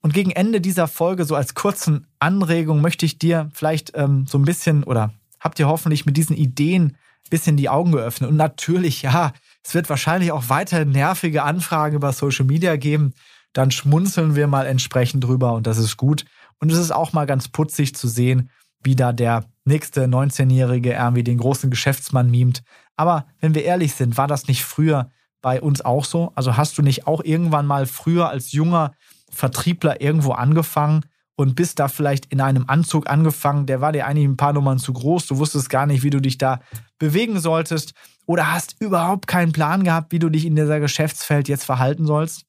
Und 0.03 0.13
gegen 0.13 0.33
Ende 0.33 0.61
dieser 0.61 0.89
Folge, 0.89 1.25
so 1.25 1.37
als 1.37 1.55
kurzen 1.55 2.07
Anregung, 2.19 2.81
möchte 2.81 3.07
ich 3.07 3.19
dir 3.19 3.49
vielleicht 3.55 3.93
ähm, 3.95 4.27
so 4.27 4.37
ein 4.37 4.45
bisschen 4.45 4.83
oder 4.83 5.15
habt 5.39 5.59
ihr 5.59 5.69
hoffentlich 5.69 6.07
mit 6.07 6.17
diesen 6.17 6.37
Ideen 6.37 6.97
ein 7.25 7.31
bisschen 7.31 7.57
die 7.57 7.69
Augen 7.69 7.93
geöffnet. 7.93 8.29
Und 8.29 8.37
natürlich, 8.37 9.03
ja, 9.03 9.33
es 9.63 9.75
wird 9.75 9.89
wahrscheinlich 9.89 10.33
auch 10.33 10.49
weiter 10.49 10.85
nervige 10.85 11.45
Anfragen 11.45 11.97
über 11.97 12.13
Social 12.13 12.45
Media 12.45 12.77
geben. 12.77 13.15
Dann 13.53 13.71
schmunzeln 13.71 14.35
wir 14.35 14.49
mal 14.49 14.67
entsprechend 14.67 15.25
drüber 15.25 15.55
und 15.55 15.67
das 15.67 15.79
ist 15.79 15.97
gut. 15.97 16.25
Und 16.59 16.73
es 16.73 16.79
ist 16.79 16.91
auch 16.91 17.13
mal 17.13 17.27
ganz 17.27 17.49
putzig 17.49 17.95
zu 17.95 18.09
sehen, 18.09 18.51
wie 18.83 18.97
da 18.97 19.13
der 19.13 19.45
nächste 19.65 20.07
19-Jährige 20.07 20.93
irgendwie 20.93 21.23
den 21.23 21.39
großen 21.39 21.71
Geschäftsmann 21.71 22.31
mimt. 22.31 22.63
Aber 22.97 23.27
wenn 23.41 23.55
wir 23.55 23.65
ehrlich 23.65 23.95
sind, 23.95 24.17
war 24.17 24.27
das 24.27 24.49
nicht 24.49 24.65
früher 24.65 25.11
bei 25.43 25.61
uns 25.61 25.81
auch 25.81 26.05
so? 26.05 26.33
Also 26.35 26.57
hast 26.57 26.79
du 26.79 26.83
nicht 26.83 27.07
auch 27.07 27.23
irgendwann 27.23 27.67
mal 27.67 27.87
früher 27.87 28.29
als 28.29 28.53
junger 28.53 28.93
Vertriebler 29.33 30.01
irgendwo 30.01 30.33
angefangen 30.33 31.03
und 31.35 31.55
bist 31.55 31.79
da 31.79 31.89
vielleicht 31.89 32.27
in 32.27 32.41
einem 32.41 32.65
Anzug 32.69 33.09
angefangen, 33.09 33.67
der 33.67 33.81
war 33.81 33.93
dir 33.93 34.07
eigentlich 34.07 34.27
ein 34.27 34.37
paar 34.37 34.53
Nummern 34.53 34.79
zu 34.79 34.93
groß, 34.93 35.27
du 35.27 35.39
wusstest 35.39 35.71
gar 35.71 35.87
nicht, 35.87 36.03
wie 36.03 36.11
du 36.11 36.21
dich 36.21 36.39
da 36.39 36.61
bewegen 36.99 37.41
solltest 37.41 37.95
oder 38.27 38.53
hast 38.53 38.77
überhaupt 38.81 39.27
keinen 39.27 39.53
Plan 39.53 39.83
gehabt, 39.83 40.13
wie 40.13 40.19
du 40.19 40.29
dich 40.29 40.45
in 40.45 40.57
dieser 40.57 40.81
Geschäftsfeld 40.81 41.49
jetzt 41.49 41.65
verhalten 41.65 42.07
sollst. 42.07 42.45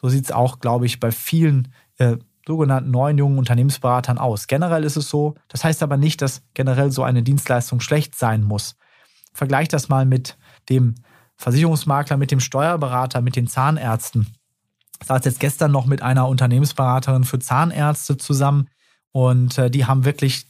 So 0.00 0.08
sieht 0.08 0.26
es 0.26 0.32
auch, 0.32 0.60
glaube 0.60 0.86
ich, 0.86 1.00
bei 1.00 1.10
vielen 1.10 1.72
äh, 1.98 2.18
sogenannten 2.46 2.90
neuen 2.90 3.16
jungen 3.16 3.38
Unternehmensberatern 3.38 4.18
aus. 4.18 4.46
Generell 4.46 4.84
ist 4.84 4.96
es 4.96 5.08
so, 5.08 5.34
das 5.48 5.64
heißt 5.64 5.82
aber 5.82 5.96
nicht, 5.96 6.20
dass 6.20 6.42
generell 6.52 6.90
so 6.90 7.02
eine 7.02 7.22
Dienstleistung 7.22 7.80
schlecht 7.80 8.14
sein 8.14 8.42
muss. 8.42 8.76
Vergleich 9.32 9.68
das 9.68 9.88
mal 9.88 10.04
mit 10.04 10.36
dem 10.68 10.94
Versicherungsmakler, 11.36 12.16
mit 12.16 12.30
dem 12.30 12.40
Steuerberater, 12.40 13.22
mit 13.22 13.34
den 13.34 13.48
Zahnärzten. 13.48 14.36
Ich 15.04 15.08
saß 15.08 15.22
jetzt 15.26 15.38
gestern 15.38 15.70
noch 15.70 15.84
mit 15.84 16.00
einer 16.00 16.26
Unternehmensberaterin 16.26 17.24
für 17.24 17.38
Zahnärzte 17.38 18.16
zusammen 18.16 18.70
und 19.12 19.58
äh, 19.58 19.70
die 19.70 19.84
haben 19.84 20.06
wirklich, 20.06 20.46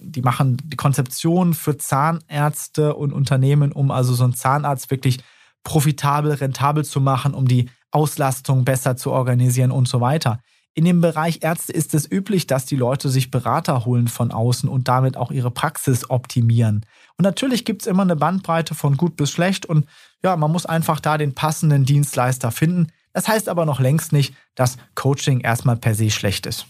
die 0.00 0.22
machen 0.22 0.56
die 0.64 0.76
Konzeption 0.78 1.52
für 1.52 1.76
Zahnärzte 1.76 2.94
und 2.94 3.12
Unternehmen, 3.12 3.72
um 3.72 3.90
also 3.90 4.14
so 4.14 4.24
einen 4.24 4.32
Zahnarzt 4.32 4.90
wirklich 4.90 5.18
profitabel, 5.64 6.32
rentabel 6.32 6.82
zu 6.82 7.02
machen, 7.02 7.34
um 7.34 7.46
die 7.46 7.68
Auslastung 7.90 8.64
besser 8.64 8.96
zu 8.96 9.10
organisieren 9.10 9.70
und 9.70 9.86
so 9.86 10.00
weiter. 10.00 10.40
In 10.72 10.86
dem 10.86 11.02
Bereich 11.02 11.40
Ärzte 11.42 11.74
ist 11.74 11.92
es 11.92 12.10
üblich, 12.10 12.46
dass 12.46 12.64
die 12.64 12.76
Leute 12.76 13.10
sich 13.10 13.30
Berater 13.30 13.84
holen 13.84 14.08
von 14.08 14.32
außen 14.32 14.66
und 14.66 14.88
damit 14.88 15.18
auch 15.18 15.30
ihre 15.30 15.50
Praxis 15.50 16.08
optimieren. 16.08 16.86
Und 17.18 17.24
natürlich 17.24 17.66
gibt 17.66 17.82
es 17.82 17.86
immer 17.86 18.04
eine 18.04 18.16
Bandbreite 18.16 18.74
von 18.74 18.96
gut 18.96 19.16
bis 19.16 19.30
schlecht 19.30 19.66
und 19.66 19.84
ja, 20.22 20.36
man 20.36 20.50
muss 20.50 20.64
einfach 20.64 21.00
da 21.00 21.18
den 21.18 21.34
passenden 21.34 21.84
Dienstleister 21.84 22.50
finden. 22.50 22.86
Das 23.12 23.28
heißt 23.28 23.48
aber 23.48 23.66
noch 23.66 23.80
längst 23.80 24.12
nicht, 24.12 24.34
dass 24.54 24.76
Coaching 24.94 25.40
erstmal 25.40 25.76
per 25.76 25.94
se 25.94 26.10
schlecht 26.10 26.46
ist. 26.46 26.66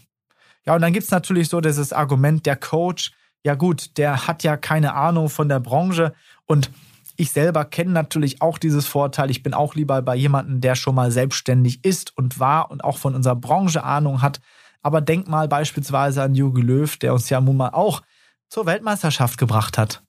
Ja, 0.67 0.75
und 0.75 0.83
dann 0.83 0.93
gibt 0.93 1.05
es 1.05 1.11
natürlich 1.11 1.49
so 1.49 1.61
dieses 1.61 1.93
Argument, 1.93 2.47
der 2.47 2.57
Coach, 2.57 3.13
ja 3.45 3.55
gut, 3.55 3.97
der 3.97 4.27
hat 4.27 4.43
ja 4.43 4.57
keine 4.57 4.95
Ahnung 4.95 5.29
von 5.31 5.49
der 5.49 5.61
Branche 5.61 6.15
und 6.47 6.71
ich 7.17 7.33
selber 7.33 7.67
kenne 7.67 7.91
natürlich 7.91 8.41
auch 8.41 8.57
dieses 8.57 8.87
Vorteil. 8.87 9.31
Ich 9.31 9.43
bin 9.43 9.53
auch 9.53 9.75
lieber 9.75 10.01
bei 10.01 10.17
jemandem, 10.17 10.63
der 10.63 10.75
schon 10.75 10.95
mal 10.95 11.11
selbstständig 11.11 11.85
ist 11.85 12.17
und 12.17 12.41
war 12.41 12.71
und 12.71 12.83
auch 12.83 12.97
von 12.97 13.15
unserer 13.15 13.37
Branche 13.37 13.85
Ahnung 13.85 14.23
hat. 14.23 14.41
Aber 14.81 15.03
denk 15.03 15.29
mal 15.29 15.47
beispielsweise 15.47 16.23
an 16.23 16.35
Jogi 16.35 16.63
Löw, 16.63 16.97
der 16.97 17.13
uns 17.13 17.29
ja 17.29 17.41
nun 17.43 17.59
mal 17.59 17.71
auch 17.71 18.01
zur 18.49 18.65
Weltmeisterschaft 18.65 19.37
gebracht 19.37 19.77
hat. 19.77 20.03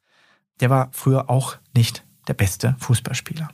Der 0.61 0.69
war 0.69 0.87
früher 0.93 1.29
auch 1.29 1.57
nicht 1.75 2.05
der 2.29 2.33
beste 2.33 2.77
Fußballspieler. 2.79 3.49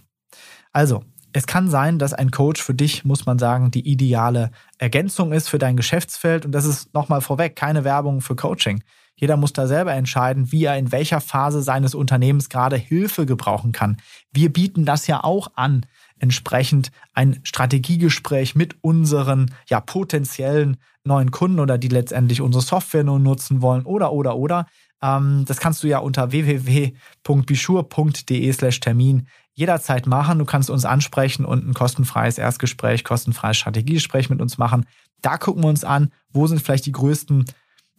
Also, 0.71 1.03
es 1.38 1.45
kann 1.45 1.69
sein, 1.69 2.00
dass 2.00 2.13
ein 2.13 2.32
Coach 2.32 2.63
für 2.63 2.73
dich, 2.73 3.06
muss 3.06 3.28
man 3.28 3.38
sagen, 3.38 3.69
die 3.69 3.88
ideale 3.88 4.50
Ergänzung 4.80 5.34
ist 5.34 5.50
für 5.50 5.60
dein 5.60 5.78
Geschäftsfeld. 5.78 6.45
Und 6.45 6.52
das 6.52 6.65
ist 6.65 6.95
nochmal 6.95 7.21
vorweg 7.21 7.56
keine 7.56 7.84
Werbung 7.84 8.21
für 8.21 8.36
Coaching. 8.36 8.84
Jeder 9.15 9.38
muss 9.38 9.54
da 9.54 9.67
selber 9.67 9.93
entscheiden, 9.93 10.52
wie 10.52 10.65
er 10.65 10.78
in 10.78 10.91
welcher 10.91 11.21
Phase 11.21 11.62
seines 11.62 11.93
Unternehmens 11.93 12.50
gerade 12.50 12.76
Hilfe 12.76 13.28
gebrauchen 13.28 13.71
kann. 13.71 13.97
Wir 14.32 14.52
bieten 14.52 14.86
das 14.86 15.06
ja 15.06 15.23
auch 15.23 15.52
an, 15.56 15.86
entsprechend 16.19 16.89
ein 17.13 17.39
Strategiegespräch 17.43 18.56
mit 18.56 18.76
unseren 18.82 19.54
ja 19.69 19.80
potenziellen 19.80 20.78
neuen 21.04 21.30
Kunden 21.30 21.60
oder 21.60 21.78
die 21.78 21.88
letztendlich 21.88 22.41
unsere 22.41 22.63
Software 22.63 23.04
nur 23.04 23.19
nutzen 23.19 23.62
wollen 23.62 23.86
oder 23.86 24.12
oder 24.12 24.38
oder. 24.38 24.65
Ähm, 25.02 25.45
das 25.47 25.58
kannst 25.58 25.84
du 25.84 25.88
ja 25.88 26.00
unter 26.00 26.32
www.bischur.de/slash 26.32 28.80
Termin 28.80 29.28
jederzeit 29.57 30.05
machen. 30.05 30.37
Du 30.37 30.45
kannst 30.45 30.69
uns 30.69 30.85
ansprechen 30.85 31.43
und 31.43 31.67
ein 31.67 31.73
kostenfreies 31.73 32.37
Erstgespräch, 32.37 33.03
kostenfreies 33.03 33.57
Strategiegespräch 33.57 34.29
mit 34.29 34.39
uns 34.39 34.59
machen. 34.59 34.85
Da 35.21 35.37
gucken 35.37 35.63
wir 35.63 35.69
uns 35.69 35.83
an, 35.83 36.11
wo 36.31 36.45
sind 36.45 36.61
vielleicht 36.61 36.85
die 36.85 36.91
größten 36.91 37.45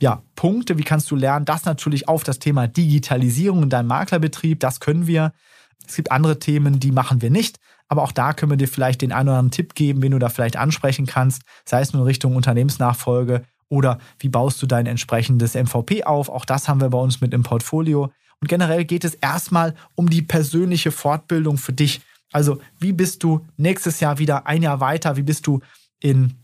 ja, 0.01 0.23
Punkte, 0.37 0.79
wie 0.79 0.85
kannst 0.85 1.11
du 1.11 1.17
lernen? 1.17 1.45
Das 1.45 1.65
natürlich 1.65 2.09
auf 2.09 2.23
das 2.23 2.39
Thema 2.39 2.69
Digitalisierung 2.69 3.65
in 3.65 3.71
deinem 3.71 3.89
Maklerbetrieb, 3.89 4.61
das 4.61 4.79
können 4.79 5.09
wir. 5.09 5.33
Es 5.85 5.97
gibt 5.97 6.13
andere 6.13 6.39
Themen, 6.39 6.79
die 6.79 6.93
machen 6.93 7.23
wir 7.23 7.31
nicht, 7.31 7.59
aber 7.89 8.05
auch 8.05 8.13
da 8.13 8.35
können 8.35 8.53
wir 8.53 8.57
dir 8.57 8.69
vielleicht 8.69 9.03
den 9.03 9.11
einen 9.11 9.29
oder 9.29 9.39
anderen 9.39 9.51
Tipp 9.51 9.75
geben, 9.75 10.01
wen 10.01 10.13
du 10.13 10.21
da 10.21 10.29
vielleicht 10.29 10.57
ansprechen 10.57 11.07
kannst, 11.07 11.43
sei 11.65 11.81
es 11.81 11.93
nur 11.93 12.03
in 12.03 12.07
Richtung 12.07 12.37
Unternehmensnachfolge 12.37 13.43
oder 13.69 13.99
wie 14.21 14.29
baust 14.29 14.63
du 14.63 14.67
dein 14.67 14.87
entsprechendes 14.87 15.55
MVP 15.55 16.05
auf. 16.05 16.29
Auch 16.29 16.45
das 16.45 16.69
haben 16.69 16.81
wir 16.81 16.91
bei 16.91 16.99
uns 16.99 17.21
mit 17.21 17.35
im 17.35 17.43
Portfolio. 17.43 18.13
Und 18.41 18.49
generell 18.49 18.85
geht 18.85 19.05
es 19.05 19.15
erstmal 19.15 19.75
um 19.95 20.09
die 20.09 20.23
persönliche 20.23 20.93
Fortbildung 20.93 21.59
für 21.59 21.73
dich. 21.73 22.01
Also, 22.33 22.61
wie 22.79 22.93
bist 22.93 23.23
du 23.23 23.47
nächstes 23.57 24.01
Jahr 24.01 24.19
wieder 24.19 24.47
ein 24.47 24.63
Jahr 24.63 24.81
weiter? 24.81 25.17
Wie 25.17 25.23
bist 25.23 25.47
du 25.47 25.61
in 26.01 26.35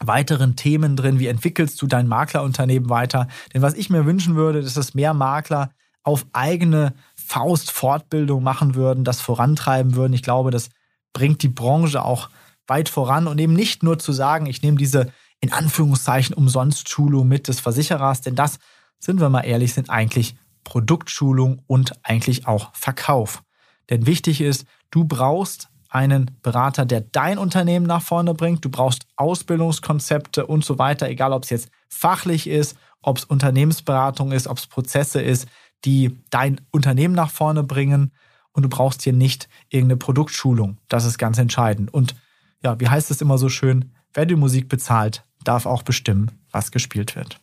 weiteren 0.00 0.56
Themen 0.56 0.96
drin, 0.96 1.18
wie 1.18 1.26
entwickelst 1.26 1.80
du 1.80 1.86
dein 1.86 2.08
Maklerunternehmen 2.08 2.88
weiter. 2.88 3.28
Denn 3.52 3.62
was 3.62 3.74
ich 3.74 3.90
mir 3.90 4.06
wünschen 4.06 4.34
würde, 4.34 4.58
ist, 4.58 4.76
dass 4.76 4.94
mehr 4.94 5.14
Makler 5.14 5.70
auf 6.02 6.26
eigene 6.32 6.94
Faust 7.14 7.70
Fortbildung 7.70 8.42
machen 8.42 8.74
würden, 8.74 9.04
das 9.04 9.20
vorantreiben 9.20 9.94
würden. 9.94 10.14
Ich 10.14 10.22
glaube, 10.22 10.50
das 10.50 10.70
bringt 11.12 11.42
die 11.42 11.48
Branche 11.48 12.02
auch 12.02 12.30
weit 12.66 12.88
voran 12.88 13.26
und 13.26 13.38
eben 13.38 13.52
nicht 13.52 13.82
nur 13.82 13.98
zu 13.98 14.12
sagen, 14.12 14.46
ich 14.46 14.62
nehme 14.62 14.78
diese 14.78 15.12
in 15.40 15.52
Anführungszeichen 15.52 16.34
umsonst 16.34 16.88
Schulung 16.88 17.28
mit 17.28 17.48
des 17.48 17.60
Versicherers, 17.60 18.20
denn 18.20 18.34
das, 18.34 18.58
sind 18.98 19.20
wir 19.20 19.28
mal 19.28 19.40
ehrlich, 19.40 19.74
sind 19.74 19.90
eigentlich 19.90 20.36
Produktschulung 20.64 21.62
und 21.66 21.92
eigentlich 22.02 22.46
auch 22.46 22.74
Verkauf. 22.74 23.42
Denn 23.88 24.06
wichtig 24.06 24.40
ist, 24.40 24.66
du 24.90 25.04
brauchst 25.04 25.68
einen 25.90 26.30
Berater, 26.42 26.86
der 26.86 27.00
dein 27.00 27.36
Unternehmen 27.36 27.86
nach 27.86 28.02
vorne 28.02 28.32
bringt. 28.32 28.64
Du 28.64 28.70
brauchst 28.70 29.06
Ausbildungskonzepte 29.16 30.46
und 30.46 30.64
so 30.64 30.78
weiter, 30.78 31.08
egal 31.08 31.32
ob 31.32 31.42
es 31.42 31.50
jetzt 31.50 31.70
fachlich 31.88 32.46
ist, 32.46 32.76
ob 33.02 33.18
es 33.18 33.24
Unternehmensberatung 33.24 34.30
ist, 34.30 34.46
ob 34.46 34.58
es 34.58 34.68
Prozesse 34.68 35.20
ist, 35.20 35.48
die 35.84 36.16
dein 36.30 36.60
Unternehmen 36.70 37.14
nach 37.14 37.30
vorne 37.30 37.64
bringen. 37.64 38.12
Und 38.52 38.62
du 38.62 38.68
brauchst 38.68 39.02
hier 39.02 39.12
nicht 39.12 39.48
irgendeine 39.68 39.96
Produktschulung. 39.96 40.78
Das 40.88 41.04
ist 41.04 41.18
ganz 41.18 41.38
entscheidend. 41.38 41.92
Und 41.92 42.14
ja, 42.62 42.78
wie 42.78 42.88
heißt 42.88 43.10
es 43.10 43.20
immer 43.20 43.38
so 43.38 43.48
schön? 43.48 43.92
Wer 44.12 44.26
die 44.26 44.36
Musik 44.36 44.68
bezahlt, 44.68 45.24
darf 45.44 45.66
auch 45.66 45.82
bestimmen, 45.82 46.30
was 46.50 46.70
gespielt 46.70 47.16
wird. 47.16 47.40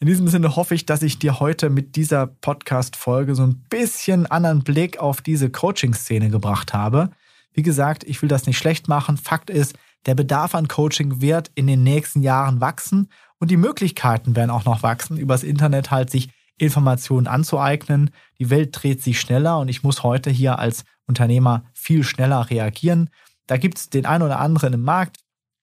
In 0.00 0.08
diesem 0.08 0.28
Sinne 0.28 0.56
hoffe 0.56 0.74
ich, 0.74 0.86
dass 0.86 1.02
ich 1.02 1.18
dir 1.18 1.40
heute 1.40 1.70
mit 1.70 1.96
dieser 1.96 2.26
Podcast-Folge 2.26 3.34
so 3.34 3.44
ein 3.44 3.64
bisschen 3.70 4.26
anderen 4.26 4.64
Blick 4.64 4.98
auf 4.98 5.22
diese 5.22 5.50
Coaching-Szene 5.50 6.30
gebracht 6.30 6.74
habe. 6.74 7.10
Wie 7.52 7.62
gesagt, 7.62 8.04
ich 8.04 8.20
will 8.20 8.28
das 8.28 8.46
nicht 8.46 8.58
schlecht 8.58 8.88
machen. 8.88 9.16
Fakt 9.16 9.50
ist, 9.50 9.76
der 10.06 10.14
Bedarf 10.14 10.54
an 10.54 10.68
Coaching 10.68 11.20
wird 11.20 11.50
in 11.54 11.66
den 11.66 11.82
nächsten 11.82 12.22
Jahren 12.22 12.60
wachsen 12.60 13.08
und 13.38 13.50
die 13.50 13.56
Möglichkeiten 13.56 14.36
werden 14.36 14.50
auch 14.50 14.64
noch 14.64 14.82
wachsen, 14.82 15.16
übers 15.16 15.42
Internet 15.42 15.90
halt 15.90 16.10
sich 16.10 16.30
Informationen 16.58 17.26
anzueignen. 17.26 18.10
Die 18.38 18.50
Welt 18.50 18.70
dreht 18.72 19.02
sich 19.02 19.20
schneller 19.20 19.58
und 19.58 19.68
ich 19.68 19.82
muss 19.82 20.02
heute 20.02 20.30
hier 20.30 20.58
als 20.58 20.84
Unternehmer 21.06 21.64
viel 21.72 22.04
schneller 22.04 22.50
reagieren. 22.50 23.10
Da 23.46 23.56
gibt 23.56 23.78
es 23.78 23.90
den 23.90 24.06
einen 24.06 24.24
oder 24.24 24.40
anderen 24.40 24.72
im 24.72 24.82
Markt, 24.82 25.18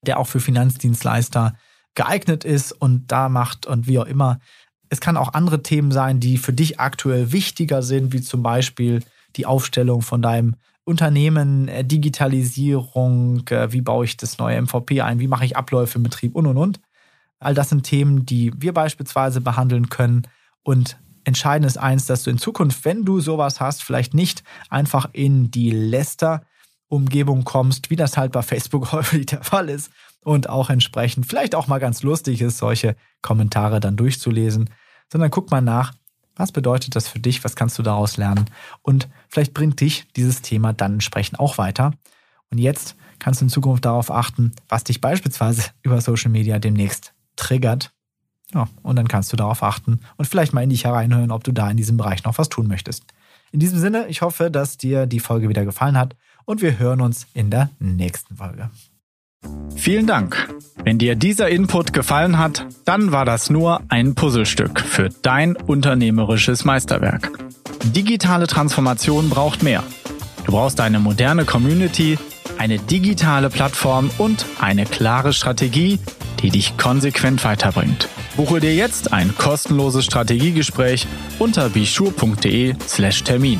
der 0.05 0.19
auch 0.19 0.27
für 0.27 0.39
Finanzdienstleister 0.39 1.55
geeignet 1.95 2.43
ist 2.43 2.71
und 2.71 3.11
da 3.11 3.29
macht 3.29 3.65
und 3.65 3.87
wie 3.87 3.99
auch 3.99 4.05
immer. 4.05 4.39
Es 4.89 4.99
kann 4.99 5.17
auch 5.17 5.33
andere 5.33 5.63
Themen 5.63 5.91
sein, 5.91 6.19
die 6.19 6.37
für 6.37 6.53
dich 6.53 6.79
aktuell 6.79 7.31
wichtiger 7.31 7.81
sind, 7.81 8.13
wie 8.13 8.21
zum 8.21 8.43
Beispiel 8.43 9.01
die 9.35 9.45
Aufstellung 9.45 10.01
von 10.01 10.21
deinem 10.21 10.55
Unternehmen, 10.83 11.67
äh, 11.67 11.85
Digitalisierung, 11.85 13.47
äh, 13.47 13.71
wie 13.71 13.81
baue 13.81 14.05
ich 14.05 14.17
das 14.17 14.37
neue 14.37 14.57
MVP 14.61 15.01
ein, 15.01 15.19
wie 15.19 15.27
mache 15.27 15.45
ich 15.45 15.55
Abläufe 15.55 15.97
im 15.97 16.03
Betrieb 16.03 16.35
und 16.35 16.47
und 16.47 16.57
und. 16.57 16.79
All 17.39 17.53
das 17.53 17.69
sind 17.69 17.83
Themen, 17.83 18.25
die 18.25 18.51
wir 18.55 18.73
beispielsweise 18.73 19.41
behandeln 19.41 19.89
können. 19.89 20.27
Und 20.63 20.97
entscheidend 21.23 21.65
ist 21.65 21.77
eins, 21.77 22.05
dass 22.05 22.23
du 22.23 22.29
in 22.29 22.37
Zukunft, 22.37 22.85
wenn 22.85 23.05
du 23.05 23.19
sowas 23.19 23.59
hast, 23.59 23.83
vielleicht 23.83 24.13
nicht 24.13 24.43
einfach 24.69 25.09
in 25.13 25.49
die 25.49 25.71
Läster-Umgebung 25.71 27.43
kommst, 27.43 27.89
wie 27.89 27.95
das 27.95 28.17
halt 28.17 28.31
bei 28.31 28.41
Facebook 28.41 28.91
häufig 28.91 29.27
der 29.27 29.43
Fall 29.43 29.69
ist. 29.69 29.91
Und 30.23 30.49
auch 30.49 30.69
entsprechend 30.69 31.25
vielleicht 31.25 31.55
auch 31.55 31.67
mal 31.67 31.79
ganz 31.79 32.03
lustig 32.03 32.41
ist, 32.41 32.59
solche 32.59 32.95
Kommentare 33.21 33.79
dann 33.79 33.97
durchzulesen, 33.97 34.69
sondern 35.11 35.31
guck 35.31 35.49
mal 35.51 35.61
nach, 35.61 35.93
was 36.35 36.51
bedeutet 36.51 36.95
das 36.95 37.07
für 37.07 37.19
dich? 37.19 37.43
Was 37.43 37.55
kannst 37.55 37.77
du 37.77 37.83
daraus 37.83 38.17
lernen? 38.17 38.45
Und 38.81 39.09
vielleicht 39.27 39.53
bringt 39.53 39.79
dich 39.81 40.07
dieses 40.15 40.41
Thema 40.41 40.73
dann 40.73 40.93
entsprechend 40.93 41.39
auch 41.39 41.57
weiter. 41.57 41.93
Und 42.49 42.57
jetzt 42.57 42.95
kannst 43.19 43.41
du 43.41 43.45
in 43.45 43.49
Zukunft 43.49 43.85
darauf 43.85 44.11
achten, 44.11 44.51
was 44.69 44.83
dich 44.83 45.01
beispielsweise 45.01 45.69
über 45.83 46.01
Social 46.01 46.31
Media 46.31 46.59
demnächst 46.59 47.13
triggert. 47.35 47.91
Ja, 48.53 48.67
und 48.83 48.97
dann 48.97 49.07
kannst 49.07 49.31
du 49.31 49.37
darauf 49.37 49.63
achten 49.63 50.01
und 50.17 50.25
vielleicht 50.25 50.51
mal 50.51 50.63
in 50.63 50.69
dich 50.69 50.83
hereinhören, 50.83 51.31
ob 51.31 51.43
du 51.45 51.53
da 51.53 51.71
in 51.71 51.77
diesem 51.77 51.95
Bereich 51.95 52.25
noch 52.25 52.37
was 52.37 52.49
tun 52.49 52.67
möchtest. 52.67 53.05
In 53.53 53.61
diesem 53.61 53.79
Sinne, 53.79 54.07
ich 54.07 54.21
hoffe, 54.21 54.51
dass 54.51 54.77
dir 54.77 55.05
die 55.05 55.21
Folge 55.21 55.47
wieder 55.47 55.63
gefallen 55.63 55.97
hat 55.97 56.17
und 56.43 56.61
wir 56.61 56.77
hören 56.77 56.99
uns 56.99 57.27
in 57.33 57.49
der 57.49 57.69
nächsten 57.79 58.35
Folge. 58.35 58.69
Vielen 59.81 60.05
Dank. 60.05 60.47
Wenn 60.83 60.99
dir 60.99 61.15
dieser 61.15 61.49
Input 61.49 61.91
gefallen 61.91 62.37
hat, 62.37 62.67
dann 62.85 63.11
war 63.11 63.25
das 63.25 63.49
nur 63.49 63.81
ein 63.89 64.13
Puzzlestück 64.13 64.79
für 64.79 65.09
dein 65.23 65.55
unternehmerisches 65.55 66.65
Meisterwerk. 66.65 67.31
Digitale 67.85 68.45
Transformation 68.45 69.31
braucht 69.31 69.63
mehr. 69.63 69.83
Du 70.45 70.51
brauchst 70.51 70.79
eine 70.79 70.99
moderne 70.99 71.45
Community, 71.45 72.19
eine 72.59 72.77
digitale 72.77 73.49
Plattform 73.49 74.11
und 74.19 74.45
eine 74.59 74.85
klare 74.85 75.33
Strategie, 75.33 75.97
die 76.43 76.51
dich 76.51 76.77
konsequent 76.77 77.43
weiterbringt. 77.43 78.07
Buche 78.37 78.59
dir 78.59 78.75
jetzt 78.75 79.13
ein 79.13 79.35
kostenloses 79.35 80.05
Strategiegespräch 80.05 81.07
unter 81.39 81.69
bischur.de 81.69 82.75
slash 82.87 83.23
Termin. 83.23 83.59